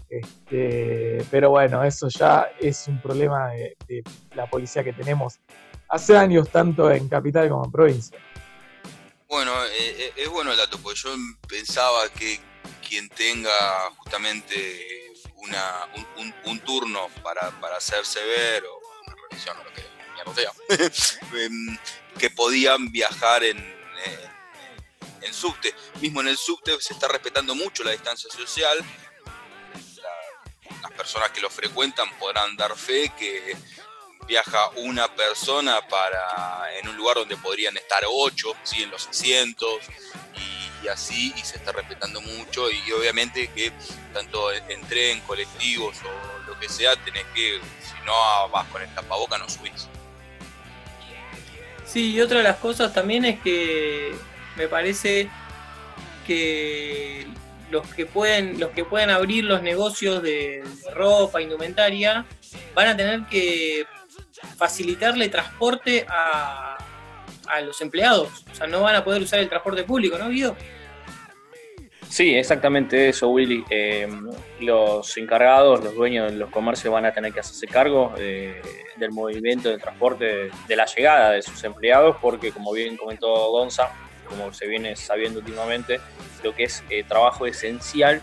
este, 0.10 1.24
pero 1.30 1.50
bueno, 1.50 1.84
eso 1.84 2.08
ya 2.08 2.48
es 2.60 2.88
un 2.88 3.02
problema 3.02 3.50
de 3.50 4.04
la 4.34 4.46
policía 4.48 4.84
que 4.84 4.94
tenemos 4.94 5.40
hace 5.90 6.18
años, 6.18 6.50
tanto 6.50 6.90
en 6.92 7.08
capital 7.10 7.50
como 7.50 7.66
en 7.66 7.72
provincia. 7.72 8.18
Bueno, 9.30 9.52
eh, 9.66 9.96
eh, 10.00 10.14
es 10.16 10.30
bueno 10.30 10.52
el 10.52 10.58
dato, 10.58 10.78
porque 10.82 11.00
yo 11.00 11.10
pensaba 11.48 12.08
que 12.18 12.40
quien 12.88 13.10
tenga 13.10 13.50
justamente 13.98 14.56
una, 15.36 15.88
un, 16.46 16.60
turno 16.60 17.08
para, 17.22 17.52
para, 17.60 17.78
hacerse 17.78 18.24
ver, 18.24 18.64
o 18.64 18.80
em, 21.34 21.78
que 22.18 22.30
podían 22.30 22.92
viajar 22.92 23.44
en, 23.44 23.58
en, 25.22 25.34
subte. 25.34 25.74
Mismo 26.02 26.22
en 26.22 26.30
el 26.30 26.38
subte 26.38 26.80
se 26.80 26.94
está 26.94 27.08
respetando 27.08 27.54
mucho 27.56 27.84
la 27.84 27.92
distancia 27.92 28.30
social. 28.32 28.78
las 30.82 30.92
personas 30.92 31.32
que 31.32 31.42
lo 31.42 31.50
frecuentan 31.50 32.10
podrán 32.18 32.56
dar 32.56 32.76
fe 32.76 33.12
que 33.18 33.56
viaja 34.28 34.70
una 34.76 35.14
persona 35.16 35.88
para 35.88 36.78
en 36.80 36.90
un 36.90 36.98
lugar 36.98 37.16
donde 37.16 37.38
podrían 37.38 37.78
estar 37.78 38.04
ocho, 38.10 38.54
¿sí? 38.64 38.84
en 38.84 38.92
los 38.92 39.08
asientos, 39.08 39.80
y, 40.84 40.88
así, 40.90 41.34
y 41.36 41.40
se 41.42 41.58
está 41.58 41.72
respetando 41.72 42.22
mucho, 42.22 42.70
y, 42.70 42.92
obviamente 42.92 43.48
que 43.50 43.72
tanto 44.14 44.52
en 44.52 44.82
tren, 44.88 45.22
colectivos 45.22 45.98
o 46.04 46.27
que 46.60 46.70
sea, 46.70 46.96
tenés 46.98 47.26
que, 47.34 47.60
si 47.82 48.06
no 48.06 48.50
vas 48.50 48.68
con 48.68 48.82
el 48.82 48.90
tapaboca, 48.90 49.38
no 49.38 49.50
subís. 49.50 49.88
Sí, 51.86 52.14
y 52.14 52.22
otra 52.22 52.40
de 52.40 52.44
las 52.44 52.58
cosas 52.58 52.94
también 52.94 53.26
es 53.26 53.40
que 53.40 54.14
me 54.56 54.68
parece 54.68 55.30
que 56.26 57.26
los 57.72 57.88
que 57.88 58.06
pueden, 58.06 58.60
los 58.60 58.72
que 58.72 58.84
pueden 58.84 59.10
abrir 59.10 59.46
los 59.46 59.62
negocios 59.62 60.22
de 60.22 60.64
ropa, 60.94 61.42
indumentaria, 61.42 62.26
van 62.76 62.88
a 62.88 62.98
tener 62.98 63.24
que 63.26 63.86
facilitarle 64.58 65.30
transporte 65.30 66.06
a, 66.10 66.78
a 67.48 67.62
los 67.62 67.82
empleados. 67.82 68.46
O 68.52 68.56
sea, 68.56 68.68
no 68.68 68.82
van 68.82 68.96
a 68.96 69.04
poder 69.04 69.22
usar 69.22 69.40
el 69.40 69.50
transporte 69.50 69.84
público, 69.84 70.18
¿no, 70.18 70.30
Guido? 70.30 70.56
Sí, 72.10 72.36
exactamente 72.36 73.10
eso, 73.10 73.30
Willy. 73.30 73.64
Eh, 73.70 74.08
los 74.62 75.18
encargados, 75.18 75.84
los 75.84 75.94
dueños 75.94 76.32
de 76.32 76.38
los 76.38 76.50
comercios 76.50 76.94
van 76.94 77.06
a 77.06 77.14
tener 77.14 77.34
que 77.34 77.42
hacerse 77.42 77.68
cargo 77.68 78.14
eh, 78.18 78.62
del 78.96 79.12
movimiento 79.12 79.70
de 79.70 79.78
transporte, 79.78 80.50
de 80.68 80.76
la 80.76 80.86
llegada 80.86 81.32
de 81.32 81.42
sus 81.42 81.64
empleados, 81.64 82.16
porque 82.22 82.52
como 82.52 82.72
bien 82.72 82.96
comentó 82.98 83.52
Gonza, 83.52 83.92
como 84.28 84.54
se 84.54 84.68
viene 84.68 84.96
sabiendo 84.96 85.40
últimamente, 85.40 86.00
lo 86.44 86.56
que 86.56 86.64
es 86.64 86.84
eh, 86.90 87.04
trabajo 87.04 87.46
esencial 87.46 88.22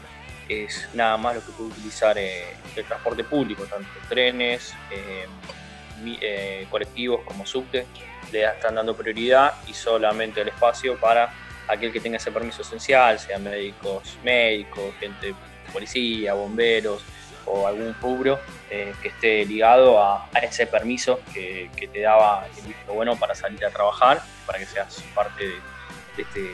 es 0.48 0.88
nada 0.94 1.16
más 1.16 1.36
lo 1.36 1.40
que 1.44 1.52
puede 1.52 1.70
utilizar 1.70 2.18
el 2.18 2.84
transporte 2.86 3.24
público, 3.24 3.64
tanto 3.64 3.88
trenes, 4.08 4.74
eh, 4.90 6.66
colectivos 6.70 7.20
como 7.24 7.46
subte 7.46 7.86
le 8.32 8.44
están 8.44 8.74
dando 8.74 8.96
prioridad 8.96 9.54
y 9.68 9.72
solamente 9.72 10.40
el 10.40 10.48
espacio 10.48 10.98
para 10.98 11.32
aquel 11.68 11.92
que 11.92 12.00
tenga 12.00 12.16
ese 12.16 12.30
permiso 12.30 12.62
esencial, 12.62 13.18
sean 13.18 13.42
médicos, 13.42 14.18
médicos, 14.22 14.94
gente 15.00 15.34
policía, 15.72 16.34
bomberos 16.34 17.02
o 17.46 17.66
algún 17.66 17.94
rubro 18.00 18.38
eh, 18.70 18.94
que 19.02 19.08
esté 19.08 19.44
ligado 19.44 20.02
a, 20.02 20.28
ese 20.42 20.66
permiso 20.66 21.20
que, 21.32 21.70
te 21.92 22.00
daba 22.00 22.46
el 22.56 22.68
visto 22.68 22.92
bueno 22.92 23.16
para 23.16 23.34
salir 23.34 23.64
a 23.64 23.70
trabajar, 23.70 24.22
para 24.46 24.58
que 24.58 24.66
seas 24.66 25.02
parte 25.14 25.44
de 25.44 26.22
este 26.22 26.50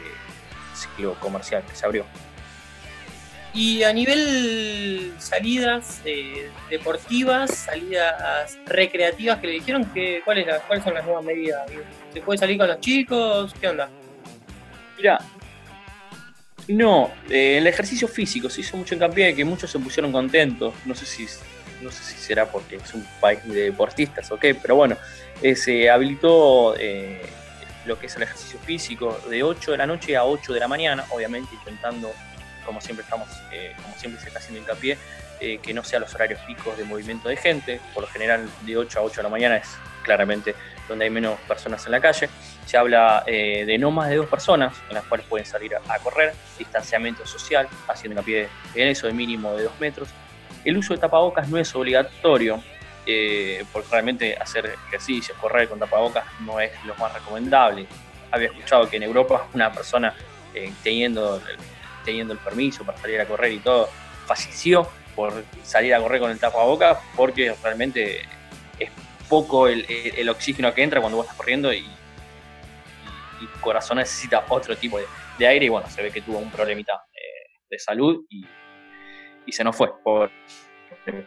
ciclo 0.75 1.15
comercial 1.21 1.63
que 1.69 1.75
se 1.75 1.87
abrió. 1.87 2.05
Y 3.53 3.83
a 3.83 3.93
nivel 3.93 5.13
salidas 5.19 6.01
eh, 6.05 6.51
deportivas, 6.69 7.51
salidas 7.51 8.59
recreativas 8.67 9.39
que 9.41 9.47
le 9.49 9.53
dijeron, 9.55 9.85
que, 9.87 10.23
¿cuáles, 10.25 10.47
¿cuáles 10.67 10.85
son 10.85 10.95
las 10.95 11.05
nuevas 11.05 11.25
medidas? 11.25 11.69
¿Se 12.13 12.21
puede 12.21 12.39
salir 12.39 12.59
con 12.59 12.69
los 12.69 12.81
chicos? 12.81 13.53
¿Qué 13.61 13.69
onda? 13.69 13.89
Mira, 15.01 15.19
no, 16.69 17.11
eh, 17.31 17.57
el 17.57 17.67
ejercicio 17.67 18.07
físico 18.07 18.51
se 18.51 18.61
hizo 18.61 18.77
mucho 18.77 18.95
hincapié 18.95 19.27
de 19.27 19.35
que 19.35 19.45
muchos 19.45 19.71
se 19.71 19.79
pusieron 19.79 20.13
contentos. 20.13 20.75
No 20.85 20.95
sé 20.95 21.07
si, 21.07 21.27
no 21.81 21.91
sé 21.91 22.05
si 22.05 22.19
será 22.19 22.45
porque 22.51 22.77
es 22.77 22.93
un 22.93 23.07
país 23.19 23.43
de 23.47 23.63
deportistas 23.63 24.31
o 24.31 24.37
qué, 24.37 24.55
pero 24.55 24.77
bueno, 24.77 24.97
eh, 25.43 25.57
se 25.57 25.89
habilitó 25.89 26.75
lo 27.87 27.99
que 27.99 28.07
es 28.07 28.17
el 28.17 28.23
ejercicio 28.25 28.59
físico 28.61 29.19
de 29.31 29.43
8 29.43 29.73
de 29.73 29.79
la 29.79 29.87
noche 29.87 30.17
a 30.17 30.25
8 30.25 30.53
de 30.53 30.61
la 30.61 30.69
mañana, 30.69 31.05
obviamente 31.11 31.55
intentando 31.55 32.13
como 32.65 32.81
siempre 32.81 33.05
estamos, 33.05 33.29
eh, 33.53 33.73
como 33.83 33.97
siempre 33.97 34.21
se 34.21 34.29
está 34.29 34.39
haciendo 34.39 34.61
hincapié, 34.61 34.99
eh, 35.41 35.59
que 35.63 35.73
no 35.73 35.83
sean 35.83 36.03
los 36.03 36.15
horarios 36.15 36.41
picos 36.41 36.77
de 36.77 36.85
movimiento 36.85 37.29
de 37.29 37.37
gente, 37.37 37.81
por 37.95 38.03
lo 38.03 38.09
general 38.09 38.49
de 38.63 38.77
8 38.77 38.99
a 38.99 39.03
8 39.03 39.17
de 39.17 39.23
la 39.23 39.29
mañana 39.29 39.57
es 39.57 39.69
claramente 40.03 40.55
donde 40.89 41.05
hay 41.05 41.11
menos 41.11 41.39
personas 41.41 41.85
en 41.87 41.93
la 41.93 42.01
calle. 42.01 42.29
Se 42.67 42.77
habla 42.77 43.23
eh, 43.27 43.65
de 43.65 43.79
no 43.79 43.91
más 43.91 44.11
de 44.11 44.17
dos 44.17 44.27
personas 44.27 44.75
en 44.89 44.95
las 44.95 45.05
cuales 45.05 45.27
pueden 45.27 45.47
salir 45.47 45.75
a, 45.75 45.99
correr, 45.99 46.35
distanciamiento 46.59 47.27
social, 47.27 47.69
haciendo 47.89 48.21
hincapié 48.21 48.49
en 48.75 48.89
eso 48.89 49.07
de 49.07 49.13
mínimo 49.13 49.55
de 49.55 49.65
2 49.65 49.81
metros. 49.81 50.09
El 50.65 50.77
uso 50.77 50.95
de 50.95 51.01
tapabocas 51.01 51.49
no 51.49 51.59
es 51.59 51.75
obligatorio, 51.75 52.63
porque 53.73 53.89
realmente 53.91 54.37
hacer 54.37 54.75
ejercicio, 54.89 55.35
correr 55.41 55.69
con 55.69 55.79
tapabocas 55.79 56.25
no 56.41 56.61
es 56.61 56.73
lo 56.85 56.95
más 56.97 57.13
recomendable. 57.15 57.87
Había 58.31 58.49
escuchado 58.49 58.89
que 58.89 58.97
en 58.97 59.05
Europa 59.05 59.47
una 59.55 59.73
persona 59.73 60.15
teniendo 60.83 61.41
teniendo 62.05 62.33
el 62.33 62.39
permiso 62.39 62.85
para 62.85 62.99
salir 62.99 63.21
a 63.21 63.27
correr 63.27 63.53
y 63.53 63.59
todo, 63.59 63.89
falleció 64.27 64.89
por 65.15 65.45
salir 65.63 65.95
a 65.95 66.01
correr 66.01 66.21
con 66.21 66.31
el 66.31 66.39
boca 66.39 67.01
porque 67.17 67.55
realmente 67.63 68.21
es 68.79 68.91
poco 69.29 69.69
el, 69.69 70.29
oxígeno 70.29 70.73
que 70.75 70.83
entra 70.83 71.01
cuando 71.01 71.19
vos 71.19 71.27
estás 71.27 71.37
corriendo 71.37 71.73
y, 71.73 71.85
tu 73.41 73.61
corazón 73.61 73.97
necesita 73.97 74.45
otro 74.51 74.77
tipo 74.77 74.99
de, 75.39 75.47
aire 75.47 75.65
y 75.65 75.69
bueno, 75.71 75.89
se 75.89 76.03
ve 76.03 76.11
que 76.11 76.21
tuvo 76.21 76.39
un 76.39 76.51
problemita 76.51 76.93
eh, 77.15 77.51
de 77.71 77.79
salud 77.79 78.27
y, 78.29 78.47
se 79.51 79.65
nos 79.65 79.75
fue. 79.75 79.91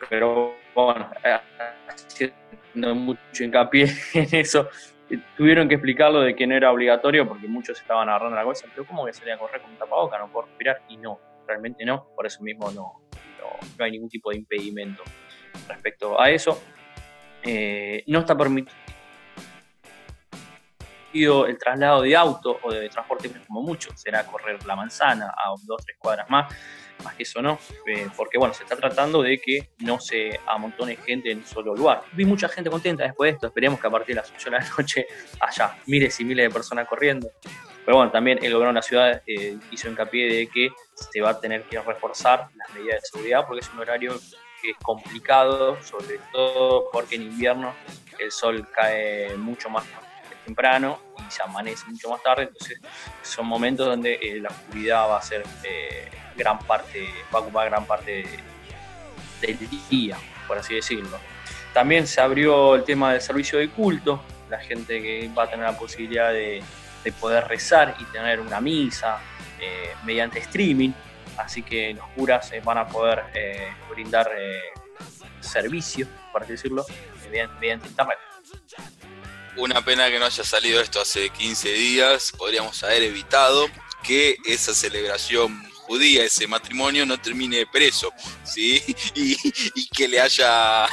Pero 0.09 0.55
bueno, 0.73 1.11
haciendo 1.89 2.95
mucho 2.95 3.43
hincapié 3.43 3.91
en 4.13 4.27
eso, 4.31 4.69
tuvieron 5.35 5.67
que 5.67 5.75
explicarlo 5.75 6.21
de 6.21 6.35
que 6.35 6.47
no 6.47 6.55
era 6.55 6.71
obligatorio 6.71 7.27
porque 7.27 7.47
muchos 7.47 7.79
estaban 7.79 8.09
agarrando 8.09 8.35
la 8.35 8.43
cosa, 8.43 8.67
pero 8.69 8.85
¿cómo 8.85 9.01
voy 9.01 9.11
a 9.11 9.33
a 9.33 9.37
correr 9.37 9.61
con 9.61 9.71
un 9.71 9.77
tapaboca? 9.77 10.17
No 10.19 10.31
puedo 10.31 10.47
respirar 10.47 10.81
y 10.87 10.97
no, 10.97 11.19
realmente 11.47 11.85
no, 11.85 12.07
por 12.15 12.25
eso 12.25 12.41
mismo 12.43 12.71
no, 12.71 13.02
no, 13.77 13.83
hay 13.83 13.91
ningún 13.91 14.09
tipo 14.09 14.31
de 14.31 14.37
impedimento 14.37 15.03
respecto 15.67 16.19
a 16.19 16.29
eso. 16.29 16.61
Eh, 17.43 18.03
no 18.07 18.19
está 18.19 18.37
permitido 18.37 18.73
el 21.45 21.57
traslado 21.57 22.01
de 22.01 22.15
auto 22.15 22.59
o 22.63 22.71
de 22.71 22.89
transporte 22.89 23.29
como 23.45 23.61
mucho, 23.61 23.91
será 23.95 24.25
correr 24.25 24.65
la 24.65 24.75
manzana 24.75 25.27
a 25.27 25.49
dos, 25.63 25.85
tres 25.85 25.97
cuadras 25.99 26.27
más, 26.29 26.51
más 27.03 27.13
que 27.15 27.23
eso 27.23 27.41
no, 27.41 27.59
eh, 27.85 28.07
porque 28.15 28.37
bueno, 28.37 28.53
se 28.53 28.63
está 28.63 28.75
tratando 28.75 29.21
de 29.21 29.37
que 29.37 29.69
no 29.79 29.99
se 29.99 30.39
amontone 30.47 30.95
gente 30.95 31.31
en 31.31 31.39
un 31.39 31.45
solo 31.45 31.75
lugar. 31.75 32.01
Vi 32.13 32.25
mucha 32.25 32.49
gente 32.49 32.69
contenta 32.69 33.03
después 33.03 33.31
de 33.31 33.35
esto, 33.35 33.47
esperemos 33.47 33.79
que 33.79 33.87
a 33.87 33.91
partir 33.91 34.15
de 34.15 34.21
las 34.21 34.31
8 34.31 34.49
de 34.49 34.57
la 34.57 34.69
noche 34.77 35.05
haya 35.39 35.77
miles 35.85 36.19
y 36.19 36.25
miles 36.25 36.47
de 36.47 36.53
personas 36.53 36.87
corriendo. 36.87 37.29
Pero 37.85 37.97
bueno, 37.97 38.11
también 38.11 38.37
el 38.41 38.53
gobierno 38.53 38.69
de 38.69 38.75
la 38.75 38.81
ciudad 38.81 39.21
eh, 39.27 39.57
hizo 39.71 39.89
hincapié 39.89 40.33
de 40.33 40.47
que 40.47 40.69
se 40.95 41.21
va 41.21 41.31
a 41.31 41.39
tener 41.39 41.63
que 41.63 41.79
reforzar 41.79 42.47
las 42.55 42.73
medidas 42.73 43.01
de 43.01 43.07
seguridad 43.07 43.45
porque 43.45 43.61
es 43.61 43.69
un 43.73 43.79
horario 43.79 44.13
que 44.61 44.71
es 44.71 44.77
complicado, 44.77 45.77
sobre 45.83 46.19
todo 46.31 46.89
porque 46.91 47.15
en 47.15 47.23
invierno 47.23 47.73
el 48.19 48.31
sol 48.31 48.67
cae 48.73 49.35
mucho 49.35 49.69
más 49.69 49.83
temprano 50.45 50.99
y 51.17 51.31
se 51.31 51.41
amanece 51.41 51.85
mucho 51.87 52.09
más 52.09 52.23
tarde, 52.23 52.43
entonces 52.43 52.79
son 53.21 53.47
momentos 53.47 53.85
donde 53.85 54.15
eh, 54.15 54.39
la 54.39 54.49
oscuridad 54.49 55.09
va 55.09 55.17
a 55.17 55.21
ser 55.21 55.43
eh, 55.63 56.09
gran 56.35 56.59
parte, 56.59 57.09
va 57.33 57.39
a 57.39 57.41
ocupar 57.41 57.69
gran 57.69 57.85
parte 57.85 58.25
del 59.41 59.57
día, 59.89 60.17
por 60.47 60.57
así 60.57 60.75
decirlo. 60.75 61.19
También 61.73 62.07
se 62.07 62.21
abrió 62.21 62.75
el 62.75 62.83
tema 62.83 63.13
del 63.13 63.21
servicio 63.21 63.59
de 63.59 63.69
culto, 63.69 64.21
la 64.49 64.59
gente 64.59 65.01
que 65.01 65.29
va 65.37 65.43
a 65.43 65.49
tener 65.49 65.65
la 65.65 65.77
posibilidad 65.77 66.31
de, 66.31 66.61
poder 67.11 67.47
rezar 67.47 67.95
y 67.99 68.05
tener 68.05 68.39
una 68.39 68.61
misa 68.61 69.19
eh, 69.59 69.93
mediante 70.03 70.39
streaming, 70.39 70.91
así 71.37 71.63
que 71.63 71.93
los 71.93 72.07
curas 72.09 72.51
van 72.63 72.77
a 72.77 72.87
poder 72.87 73.23
brindar 73.89 74.29
servicio, 75.39 76.07
por 76.31 76.45
decirlo, 76.47 76.85
mediante 77.29 77.89
internet. 77.89 78.17
Una 79.55 79.83
pena 79.85 80.09
que 80.09 80.17
no 80.17 80.25
haya 80.25 80.43
salido 80.43 80.81
esto 80.81 81.01
hace 81.01 81.29
15 81.29 81.73
días. 81.73 82.31
Podríamos 82.35 82.83
haber 82.83 83.03
evitado 83.03 83.67
que 84.01 84.37
esa 84.45 84.73
celebración 84.73 85.63
judía, 85.71 86.23
ese 86.23 86.47
matrimonio, 86.47 87.05
no 87.05 87.19
termine 87.19 87.65
preso, 87.67 88.11
¿sí? 88.43 88.81
Y, 89.15 89.87
que 89.89 90.07
le 90.07 90.19
haya... 90.19 90.87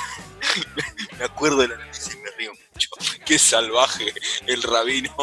me 1.18 1.24
acuerdo 1.24 1.58
de 1.58 1.68
la 1.68 1.76
noticia 1.76 2.12
y 2.14 2.16
me 2.18 2.30
río 2.32 2.52
mucho. 2.52 2.90
Qué 3.24 3.38
salvaje 3.38 4.12
el 4.46 4.62
rabino. 4.62 5.14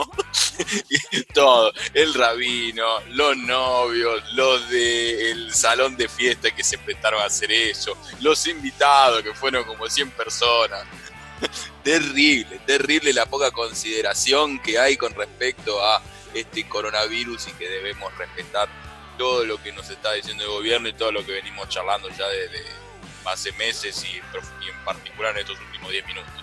Todo, 1.34 1.72
el 1.94 2.14
rabino, 2.14 2.86
los 3.10 3.38
novios, 3.38 4.24
los 4.34 4.70
del 4.70 5.54
salón 5.54 5.96
de 5.98 6.08
fiesta 6.08 6.52
que 6.52 6.64
se 6.64 6.78
prestaron 6.78 7.22
a 7.22 7.26
hacer 7.26 7.52
eso, 7.52 7.98
los 8.22 8.46
invitados 8.48 9.24
que 9.24 9.34
fueron 9.34 9.64
como 9.66 9.90
100 9.90 10.12
personas 10.12 10.86
terrible, 11.84 12.60
terrible 12.66 13.14
la 13.14 13.26
poca 13.26 13.52
consideración 13.52 14.60
que 14.60 14.80
hay 14.80 14.98
con 14.98 15.14
respecto 15.14 15.84
a 15.84 16.02
este 16.34 16.68
coronavirus 16.68 17.48
y 17.48 17.52
que 17.52 17.70
debemos 17.70 18.16
respetar 18.18 18.68
todo 19.18 19.46
lo 19.46 19.62
que 19.62 19.72
nos 19.72 19.90
está 19.90 20.14
diciendo 20.14 20.44
el 20.44 20.50
gobierno 20.50 20.88
y 20.88 20.94
todo 20.94 21.12
lo 21.12 21.26
que 21.26 21.32
venimos 21.34 21.70
charlando 21.70 22.10
ya 22.10 22.28
desde 22.28 22.64
hace 23.26 23.52
meses 23.54 24.06
y, 24.06 24.18
en 24.18 24.86
particular 24.86 25.34
en 25.36 25.42
estos 25.42 25.60
últimos 25.60 25.92
10 25.92 26.08
minutos. 26.08 26.34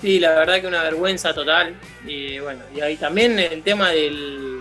Sí, 0.00 0.18
la 0.18 0.34
verdad 0.34 0.60
que 0.60 0.66
una 0.66 0.82
vergüenza 0.82 1.32
total. 1.32 1.74
Y 2.06 2.38
bueno, 2.38 2.62
y 2.74 2.80
ahí 2.80 2.96
también 2.96 3.38
el 3.38 3.62
tema 3.62 3.90
del, 3.90 4.60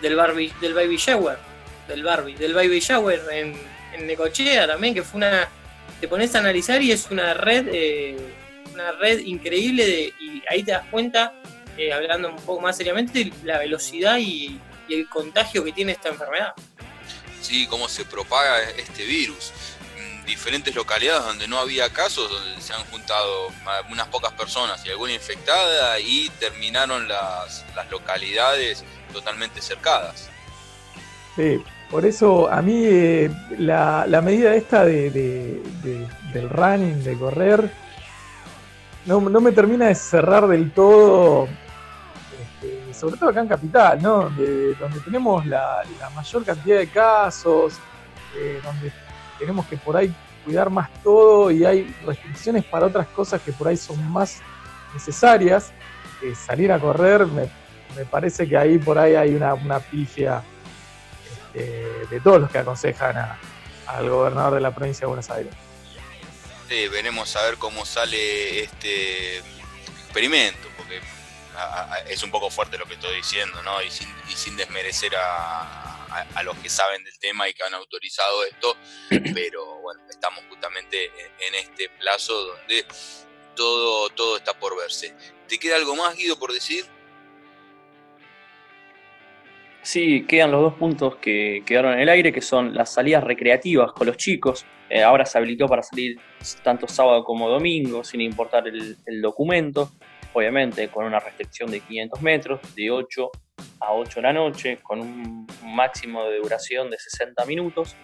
del, 0.00 0.16
Barbie, 0.16 0.52
del 0.60 0.74
baby 0.74 0.96
shower, 0.96 1.38
del 1.88 2.02
Barbie, 2.02 2.34
del 2.34 2.54
baby 2.54 2.80
shower 2.80 3.20
en, 3.32 3.54
en 3.94 4.06
Necochea 4.06 4.66
también, 4.66 4.94
que 4.94 5.02
fue 5.02 5.18
una 5.18 5.48
te 6.00 6.08
pones 6.08 6.34
a 6.34 6.38
analizar 6.38 6.80
y 6.82 6.92
es 6.92 7.08
una 7.10 7.34
red, 7.34 7.68
eh, 7.70 8.16
una 8.72 8.92
red 8.92 9.20
increíble 9.20 10.14
y 10.18 10.42
ahí 10.48 10.62
te 10.62 10.72
das 10.72 10.86
cuenta, 10.90 11.34
eh, 11.76 11.92
hablando 11.92 12.30
un 12.30 12.36
poco 12.36 12.60
más 12.60 12.76
seriamente, 12.76 13.30
la 13.44 13.58
velocidad 13.58 14.18
y, 14.18 14.58
el 14.88 15.08
contagio 15.08 15.62
que 15.62 15.70
tiene 15.70 15.92
esta 15.92 16.08
enfermedad. 16.08 16.52
Sí, 17.40 17.64
cómo 17.68 17.88
se 17.88 18.04
propaga 18.04 18.60
este 18.70 19.04
virus. 19.04 19.52
En 20.20 20.26
diferentes 20.26 20.74
localidades 20.74 21.24
donde 21.24 21.48
no 21.48 21.58
había 21.58 21.90
casos, 21.90 22.30
donde 22.30 22.60
se 22.60 22.72
han 22.72 22.84
juntado 22.84 23.48
unas 23.90 24.06
pocas 24.08 24.32
personas 24.32 24.84
y 24.86 24.90
alguna 24.90 25.12
infectada 25.12 25.98
y 25.98 26.28
terminaron 26.38 27.08
las, 27.08 27.64
las 27.74 27.90
localidades 27.90 28.84
totalmente 29.12 29.60
cercadas. 29.60 30.30
Sí, 31.36 31.62
por 31.90 32.04
eso 32.04 32.50
a 32.50 32.62
mí 32.62 32.84
eh, 32.84 33.30
la, 33.58 34.20
medida 34.22 34.54
esta 34.54 34.84
de, 34.84 35.10
del 36.32 36.50
running, 36.50 37.02
de 37.02 37.18
correr, 37.18 37.70
no, 39.06 39.20
me 39.20 39.52
termina 39.52 39.86
de 39.86 39.94
cerrar 39.94 40.46
del 40.46 40.70
todo, 40.72 41.48
este, 42.40 42.94
sobre 42.94 43.16
todo 43.16 43.30
acá 43.30 43.40
en 43.40 43.48
Capital, 43.48 44.02
¿no? 44.02 44.30
donde, 44.30 44.76
tenemos 45.04 45.44
la, 45.46 45.82
mayor 46.14 46.44
cantidad 46.44 46.78
de 46.78 46.88
casos, 46.88 47.74
eh, 48.36 48.60
donde 48.62 48.92
tenemos 49.40 49.66
que 49.66 49.76
por 49.76 49.96
ahí 49.96 50.14
cuidar 50.44 50.70
más 50.70 50.88
todo 51.02 51.50
y 51.50 51.64
hay 51.64 51.92
restricciones 52.06 52.64
para 52.64 52.86
otras 52.86 53.08
cosas 53.08 53.42
que 53.42 53.52
por 53.52 53.66
ahí 53.66 53.76
son 53.76 54.10
más 54.12 54.40
necesarias. 54.94 55.72
salir 56.46 56.70
a 56.70 56.78
correr, 56.78 57.26
me, 57.26 57.50
parece 58.10 58.48
que 58.48 58.56
ahí 58.56 58.78
por 58.78 58.98
ahí 58.98 59.16
hay 59.16 59.34
una, 59.34 59.54
una 59.54 59.80
pifia 59.80 60.42
de 61.54 62.20
todos 62.22 62.42
los 62.42 62.50
que 62.50 62.58
aconsejan 62.58 63.16
al 63.86 64.08
gobernador 64.08 64.54
de 64.54 64.60
la 64.60 64.72
provincia 64.72 65.00
de 65.00 65.06
Buenos 65.06 65.30
Aires. 65.30 65.52
Sí, 66.68 66.86
veremos 66.86 67.34
a 67.34 67.42
ver 67.42 67.56
cómo 67.56 67.84
sale 67.84 68.62
este 68.62 69.38
experimento, 70.04 70.68
porque 70.76 71.00
es 72.08 72.22
un 72.22 72.30
poco 72.30 72.48
fuerte 72.50 72.78
lo 72.78 72.86
que 72.86 72.94
estoy 72.94 73.16
diciendo, 73.16 73.60
¿no? 73.64 73.82
Y 73.82 73.90
sin, 73.90 74.56
desmerecer 74.56 75.12
a, 75.16 75.89
a, 76.10 76.42
los 76.42 76.56
que 76.58 76.68
saben 76.68 77.02
del 77.04 77.18
tema 77.18 77.48
y 77.48 77.54
que 77.54 77.62
han 77.62 77.74
autorizado 77.74 78.44
esto, 78.44 78.76
pero 79.34 79.80
bueno, 79.80 80.00
estamos 80.08 80.44
justamente 80.48 81.06
en, 81.06 81.54
este 81.54 81.88
plazo 81.98 82.34
donde 82.34 82.84
todo, 83.56 84.08
todo 84.10 84.36
está 84.36 84.58
por 84.58 84.76
verse. 84.76 85.14
¿Te 85.48 85.58
queda 85.58 85.76
algo 85.76 85.96
más, 85.96 86.16
Guido, 86.16 86.38
por 86.38 86.52
decir? 86.52 86.84
Sí, 89.82 90.26
quedan 90.26 90.52
los 90.52 90.60
dos 90.60 90.74
puntos 90.74 91.16
que 91.16 91.62
quedaron 91.64 91.94
en 91.94 92.00
el 92.00 92.08
aire, 92.10 92.32
que 92.32 92.42
son 92.42 92.74
las 92.74 92.92
salidas 92.92 93.24
recreativas 93.24 93.92
con 93.92 94.06
los 94.06 94.16
chicos. 94.18 94.66
Eh, 94.90 95.02
ahora 95.02 95.24
se 95.24 95.38
habilitó 95.38 95.66
para 95.68 95.82
salir 95.82 96.18
tanto 96.62 96.86
sábado 96.86 97.24
como 97.24 97.48
domingo, 97.48 98.04
sin 98.04 98.20
importar 98.20 98.68
el, 98.68 99.22
documento. 99.22 99.90
Obviamente 100.32 100.88
con 100.88 101.06
una 101.06 101.18
restricción 101.18 101.70
de 101.70 101.80
500 101.80 102.20
metros, 102.22 102.60
de 102.76 102.90
8 102.90 103.30
a 103.80 103.92
8 103.92 104.16
de 104.16 104.22
la 104.22 104.32
noche, 104.32 104.78
con 104.82 105.00
un 105.00 105.46
máximo 105.64 106.24
de 106.24 106.38
duración 106.38 106.90
de 106.90 106.98
60 106.98 107.44
minutos. 107.46 107.96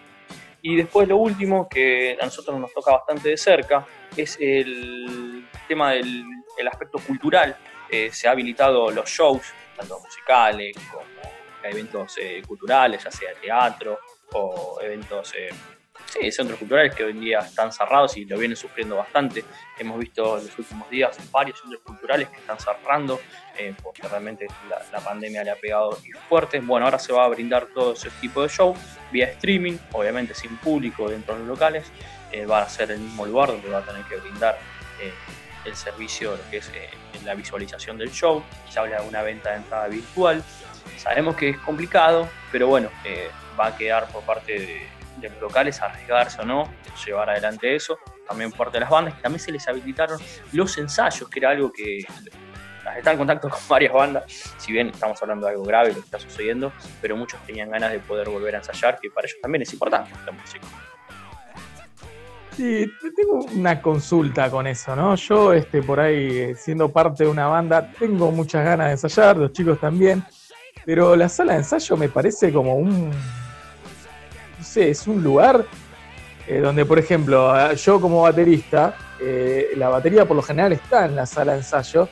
Y 0.62 0.76
después 0.76 1.06
lo 1.08 1.16
último, 1.16 1.68
que 1.68 2.16
a 2.20 2.24
nosotros 2.24 2.58
nos 2.58 2.72
toca 2.72 2.92
bastante 2.92 3.28
de 3.30 3.36
cerca, 3.36 3.86
es 4.16 4.36
el 4.40 5.46
tema 5.68 5.92
del 5.92 6.24
aspecto 6.70 6.98
cultural. 6.98 7.56
Eh, 7.90 8.10
se 8.10 8.26
ha 8.26 8.32
habilitado 8.32 8.90
los 8.90 9.08
shows, 9.08 9.46
tanto 9.76 10.00
musicales 10.00 10.76
como 10.90 11.04
eventos 11.62 12.16
eh, 12.18 12.42
culturales, 12.46 13.02
ya 13.04 13.10
sea 13.10 13.32
teatro 13.40 13.98
o 14.32 14.78
eventos, 14.80 15.34
eh, 15.36 15.50
sí, 16.06 16.30
centros 16.30 16.58
culturales 16.58 16.94
que 16.94 17.04
hoy 17.04 17.12
en 17.12 17.20
día 17.20 17.40
están 17.40 17.72
cerrados 17.72 18.16
y 18.16 18.24
lo 18.24 18.38
vienen 18.38 18.56
sufriendo 18.56 18.96
bastante. 18.96 19.44
Hemos 19.78 19.98
visto 19.98 20.38
en 20.38 20.46
los 20.46 20.58
últimos 20.58 20.88
días 20.90 21.18
varios 21.30 21.60
centros 21.60 21.82
culturales 21.82 22.28
que 22.28 22.36
están 22.36 22.58
cerrando 22.58 23.20
eh, 23.58 23.74
porque 23.82 24.02
realmente 24.02 24.46
la, 24.92 25.00
pandemia 25.00 25.44
le 25.44 25.50
ha 25.50 25.56
pegado 25.56 25.98
fuerte. 26.28 26.60
Bueno, 26.60 26.86
ahora 26.86 26.98
se 26.98 27.12
va 27.12 27.24
a 27.24 27.28
brindar 27.28 27.66
todo 27.66 27.92
ese 27.92 28.10
tipo 28.20 28.42
de 28.42 28.48
show 28.48 28.74
vía 29.12 29.26
streaming, 29.28 29.76
obviamente 29.92 30.34
sin 30.34 30.56
público 30.56 31.08
dentro 31.08 31.34
de 31.34 31.40
los 31.40 31.48
locales. 31.48 31.90
va 32.50 32.62
a 32.62 32.68
ser 32.68 32.90
el 32.90 32.98
mismo 33.00 33.24
lugar 33.24 33.48
donde 33.48 33.68
va 33.68 33.78
a 33.78 33.84
tener 33.84 34.04
que 34.04 34.16
brindar 34.16 34.58
el 35.64 35.76
servicio, 35.76 36.36
lo 36.36 36.50
que 36.50 36.58
es 36.58 36.70
la 37.24 37.34
visualización 37.34 37.98
del 37.98 38.10
show. 38.10 38.42
Se 38.70 38.78
habla 38.78 39.02
de 39.02 39.08
una 39.08 39.22
venta 39.22 39.50
de 39.50 39.56
entrada 39.56 39.88
virtual. 39.88 40.42
Sabemos 40.96 41.36
que 41.36 41.50
es 41.50 41.58
complicado, 41.58 42.28
pero 42.50 42.68
bueno, 42.68 42.88
eh, 43.04 43.28
va 43.58 43.66
a 43.66 43.76
quedar 43.76 44.08
por 44.08 44.22
parte 44.22 44.58
de, 44.58 44.88
los 45.20 45.40
locales 45.40 45.80
arriesgarse 45.80 46.42
o 46.42 46.44
no, 46.44 46.70
llevar 47.04 47.30
adelante 47.30 47.74
eso. 47.74 47.98
También 48.26 48.50
parte 48.52 48.76
de 48.76 48.80
las 48.80 48.90
bandas, 48.90 49.14
que 49.14 49.22
también 49.22 49.40
se 49.40 49.52
les 49.52 49.66
habilitaron 49.68 50.18
los 50.52 50.76
ensayos, 50.78 51.28
que 51.28 51.38
era 51.38 51.50
algo 51.50 51.72
que 51.72 52.04
está 52.96 53.12
en 53.12 53.18
contacto 53.18 53.48
con 53.50 53.60
varias 53.68 53.92
bandas, 53.92 54.24
si 54.58 54.72
bien 54.72 54.88
estamos 54.88 55.20
hablando 55.22 55.46
de 55.46 55.52
algo 55.52 55.64
grave, 55.64 55.88
lo 55.88 55.94
que 55.94 56.00
está 56.00 56.18
sucediendo, 56.18 56.72
pero 57.00 57.16
muchos 57.16 57.40
tenían 57.46 57.70
ganas 57.70 57.92
de 57.92 58.00
poder 58.00 58.28
volver 58.28 58.54
a 58.54 58.58
ensayar, 58.58 58.98
que 59.00 59.10
para 59.10 59.26
ellos 59.26 59.38
también 59.40 59.62
es 59.62 59.72
importante 59.72 60.10
la 60.24 60.32
música. 60.32 60.66
Sí, 62.56 62.90
tengo 63.14 63.44
una 63.54 63.82
consulta 63.82 64.50
con 64.50 64.66
eso, 64.66 64.96
¿no? 64.96 65.14
Yo, 65.14 65.52
este, 65.52 65.82
por 65.82 66.00
ahí, 66.00 66.54
siendo 66.54 66.90
parte 66.90 67.24
de 67.24 67.30
una 67.30 67.48
banda, 67.48 67.92
tengo 67.98 68.32
muchas 68.32 68.64
ganas 68.64 68.86
de 68.86 68.92
ensayar, 68.92 69.36
los 69.36 69.52
chicos 69.52 69.78
también. 69.78 70.24
Pero 70.86 71.16
la 71.16 71.28
sala 71.28 71.52
de 71.52 71.58
ensayo 71.58 71.96
me 71.98 72.08
parece 72.08 72.50
como 72.52 72.76
un. 72.76 73.10
Es 74.76 75.06
un 75.06 75.22
lugar 75.22 75.64
eh, 76.46 76.60
donde, 76.60 76.84
por 76.84 76.98
ejemplo, 76.98 77.72
yo 77.74 78.00
como 78.00 78.22
baterista, 78.22 78.94
eh, 79.20 79.70
la 79.76 79.88
batería 79.88 80.26
por 80.26 80.36
lo 80.36 80.42
general 80.42 80.72
está 80.72 81.06
en 81.06 81.16
la 81.16 81.24
sala 81.24 81.52
de 81.52 81.58
ensayo. 81.58 82.08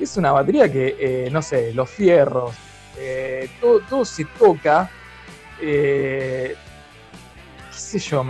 es 0.00 0.16
una 0.16 0.32
batería 0.32 0.70
que, 0.70 0.96
eh, 0.98 1.30
no 1.30 1.40
sé, 1.42 1.72
los 1.72 1.88
fierros, 1.88 2.54
todo, 3.60 3.80
todo, 3.88 4.04
se 4.04 4.24
toca. 4.24 4.90
Qué 5.58 6.56
sé 7.70 7.98
yo, 8.00 8.24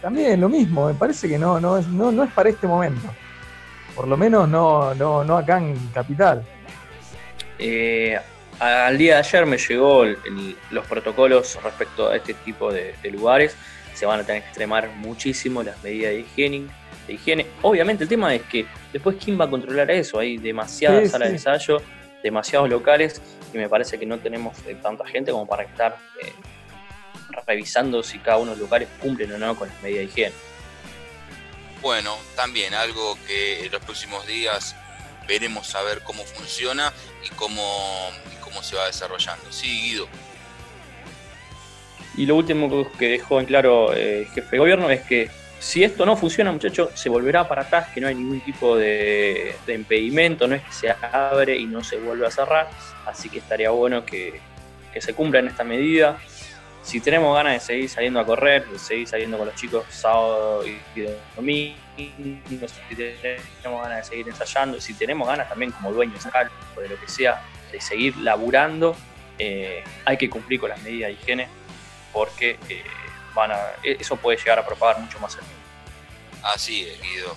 también 0.00 0.40
lo 0.40 0.48
mismo, 0.48 0.86
me 0.86 0.94
parece 0.94 1.28
que 1.28 1.38
no, 1.38 1.60
no, 1.60 1.76
es, 1.76 1.86
no, 1.88 2.10
no 2.10 2.24
es 2.24 2.32
para 2.32 2.48
este 2.48 2.66
momento. 2.66 3.08
Por 3.94 4.08
lo 4.08 4.16
menos 4.16 4.48
no, 4.48 4.94
no, 4.94 5.24
no 5.24 5.36
acá 5.36 5.58
en 5.58 5.76
Capital. 5.92 6.42
Al 8.58 8.96
día 8.98 9.14
de 9.14 9.20
ayer 9.20 9.46
me 9.46 9.58
llegó 9.58 10.04
los 10.70 10.86
protocolos 10.86 11.58
respecto 11.62 12.08
a 12.08 12.16
este 12.16 12.34
tipo 12.34 12.72
de, 12.72 12.94
lugares. 13.10 13.56
Se 13.94 14.06
van 14.06 14.20
a 14.20 14.24
tener 14.24 14.42
que 14.42 14.48
extremar 14.48 14.88
muchísimo 14.96 15.62
las 15.62 15.82
medidas 15.82 16.12
de 16.12 16.20
higiene, 16.20 16.66
de 17.06 17.14
higiene. 17.14 17.46
Obviamente 17.62 18.04
el 18.04 18.08
tema 18.08 18.34
es 18.34 18.42
que 18.42 18.66
después 18.92 19.16
quién 19.22 19.40
va 19.40 19.46
a 19.46 19.50
controlar 19.50 19.90
eso. 19.90 20.18
Hay 20.18 20.36
demasiadas 20.36 21.10
salas 21.10 21.28
de 21.28 21.34
ensayo, 21.34 21.82
demasiados 22.22 22.68
locales 22.68 23.22
y 23.52 23.58
me 23.58 23.68
parece 23.68 23.98
que 23.98 24.06
no 24.06 24.18
tenemos 24.18 24.56
eh, 24.66 24.76
tanta 24.82 25.06
gente 25.06 25.32
como 25.32 25.46
para 25.46 25.62
estar 25.62 25.96
eh, 26.22 26.32
revisando 27.46 28.02
si 28.02 28.18
cada 28.18 28.38
uno 28.38 28.50
de 28.50 28.56
los 28.56 28.60
lugares 28.60 28.88
cumplen 29.00 29.32
o 29.32 29.38
no 29.38 29.56
con 29.56 29.68
las 29.68 29.82
medidas 29.82 30.00
de 30.00 30.04
higiene. 30.04 30.34
Bueno, 31.80 32.16
también 32.34 32.74
algo 32.74 33.16
que 33.26 33.64
en 33.64 33.72
los 33.72 33.82
próximos 33.82 34.26
días 34.26 34.74
veremos 35.26 35.74
a 35.74 35.82
ver 35.82 36.02
cómo 36.02 36.24
funciona 36.24 36.92
y 37.24 37.28
cómo, 37.34 38.10
se 38.62 38.76
va 38.76 38.86
desarrollando. 38.86 39.50
Sí. 39.50 40.00
Y 42.16 42.26
lo 42.26 42.36
último 42.36 42.90
que 42.98 43.10
dejó 43.10 43.40
en 43.40 43.46
claro 43.46 43.92
eh, 43.92 44.20
el 44.20 44.26
jefe 44.28 44.52
de 44.52 44.58
gobierno 44.58 44.90
es 44.90 45.02
que 45.02 45.30
si 45.58 45.84
esto 45.84 46.04
no 46.06 46.16
funciona, 46.16 46.52
muchachos, 46.52 46.90
se 46.94 47.08
volverá 47.08 47.48
para 47.48 47.62
atrás, 47.62 47.88
que 47.92 48.00
no 48.00 48.08
hay 48.08 48.14
ningún 48.14 48.40
tipo 48.40 48.76
de, 48.76 49.56
impedimento, 49.66 50.46
no 50.46 50.54
es 50.54 50.62
que 50.62 50.72
se 50.72 50.90
abre 50.90 51.56
y 51.56 51.66
no 51.66 51.82
se 51.82 51.96
vuelve 51.96 52.26
a 52.26 52.30
cerrar, 52.30 52.68
así 53.06 53.28
que 53.28 53.38
estaría 53.38 53.70
bueno 53.70 54.04
que, 54.04 54.40
se 54.98 55.12
cumpla 55.12 55.40
en 55.40 55.48
esta 55.48 55.62
medida. 55.62 56.18
Si 56.82 57.00
tenemos 57.00 57.36
ganas 57.36 57.52
de 57.52 57.60
seguir 57.60 57.90
saliendo 57.90 58.18
a 58.18 58.24
correr, 58.24 58.66
de 58.66 58.78
seguir 58.78 59.06
saliendo 59.06 59.36
con 59.36 59.46
los 59.46 59.56
chicos 59.56 59.84
sábado 59.90 60.64
y 60.66 60.78
domingo, 61.34 61.76
si 61.96 62.94
tenemos 62.96 63.82
ganas 63.82 63.98
de 63.98 64.04
seguir 64.04 64.28
ensayando, 64.28 64.80
si 64.80 64.94
tenemos 64.94 65.28
ganas 65.28 65.50
también 65.50 65.70
como 65.72 65.92
dueños 65.92 66.24
o 66.74 66.80
de 66.80 66.88
lo 66.88 66.98
que 66.98 67.08
sea, 67.08 67.42
seguir 67.80 68.16
laburando, 68.18 68.96
eh, 69.38 69.84
hay 70.04 70.16
que 70.16 70.30
cumplir 70.30 70.60
con 70.60 70.70
las 70.70 70.80
medidas 70.82 71.08
de 71.08 71.12
higiene 71.14 71.48
porque 72.12 72.58
eh, 72.68 72.84
e, 73.82 73.96
eso 74.00 74.16
puede 74.16 74.38
llegar 74.38 74.58
a 74.58 74.66
propagar 74.66 74.98
mucho 75.00 75.18
más 75.20 75.36
el 75.36 75.42
Así 76.42 76.86
es, 76.86 77.00
Guido. 77.02 77.36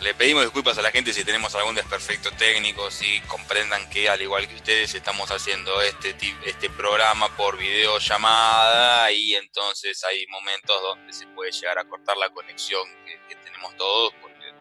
Le 0.00 0.12
pedimos 0.12 0.42
disculpas 0.42 0.76
a 0.76 0.82
la 0.82 0.90
gente 0.90 1.14
si 1.14 1.24
tenemos 1.24 1.54
algún 1.54 1.74
desperfecto 1.74 2.30
técnico, 2.32 2.90
si 2.90 3.20
comprendan 3.22 3.88
que 3.88 4.08
al 4.08 4.20
igual 4.20 4.46
que 4.46 4.56
ustedes 4.56 4.94
estamos 4.94 5.30
haciendo 5.30 5.80
este, 5.80 6.14
este 6.44 6.68
programa 6.68 7.34
por 7.36 7.56
videollamada 7.56 9.10
y 9.12 9.34
entonces 9.34 10.04
hay 10.04 10.26
momentos 10.26 10.82
donde 10.82 11.12
se 11.12 11.26
puede 11.28 11.52
llegar 11.52 11.78
a 11.78 11.84
cortar 11.84 12.18
la 12.18 12.28
conexión 12.28 12.82
que, 13.06 13.34
tenemos 13.36 13.74
todos, 13.76 14.12
porque 14.20 14.52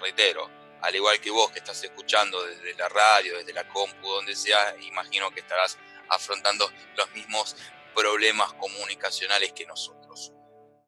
reitero, 0.00 0.50
al 0.82 0.94
igual 0.94 1.20
que 1.20 1.30
vos 1.30 1.50
que 1.50 1.58
estás 1.58 1.82
escuchando 1.82 2.42
desde 2.44 2.74
la 2.74 2.88
radio, 2.88 3.38
desde 3.38 3.52
la 3.52 3.66
compu, 3.68 4.08
donde 4.08 4.34
sea, 4.34 4.74
imagino 4.80 5.30
que 5.30 5.40
estarás 5.40 5.78
afrontando 6.08 6.70
los 6.96 7.10
mismos 7.12 7.56
problemas 7.94 8.52
comunicacionales 8.54 9.52
que 9.52 9.66
nosotros. 9.66 9.99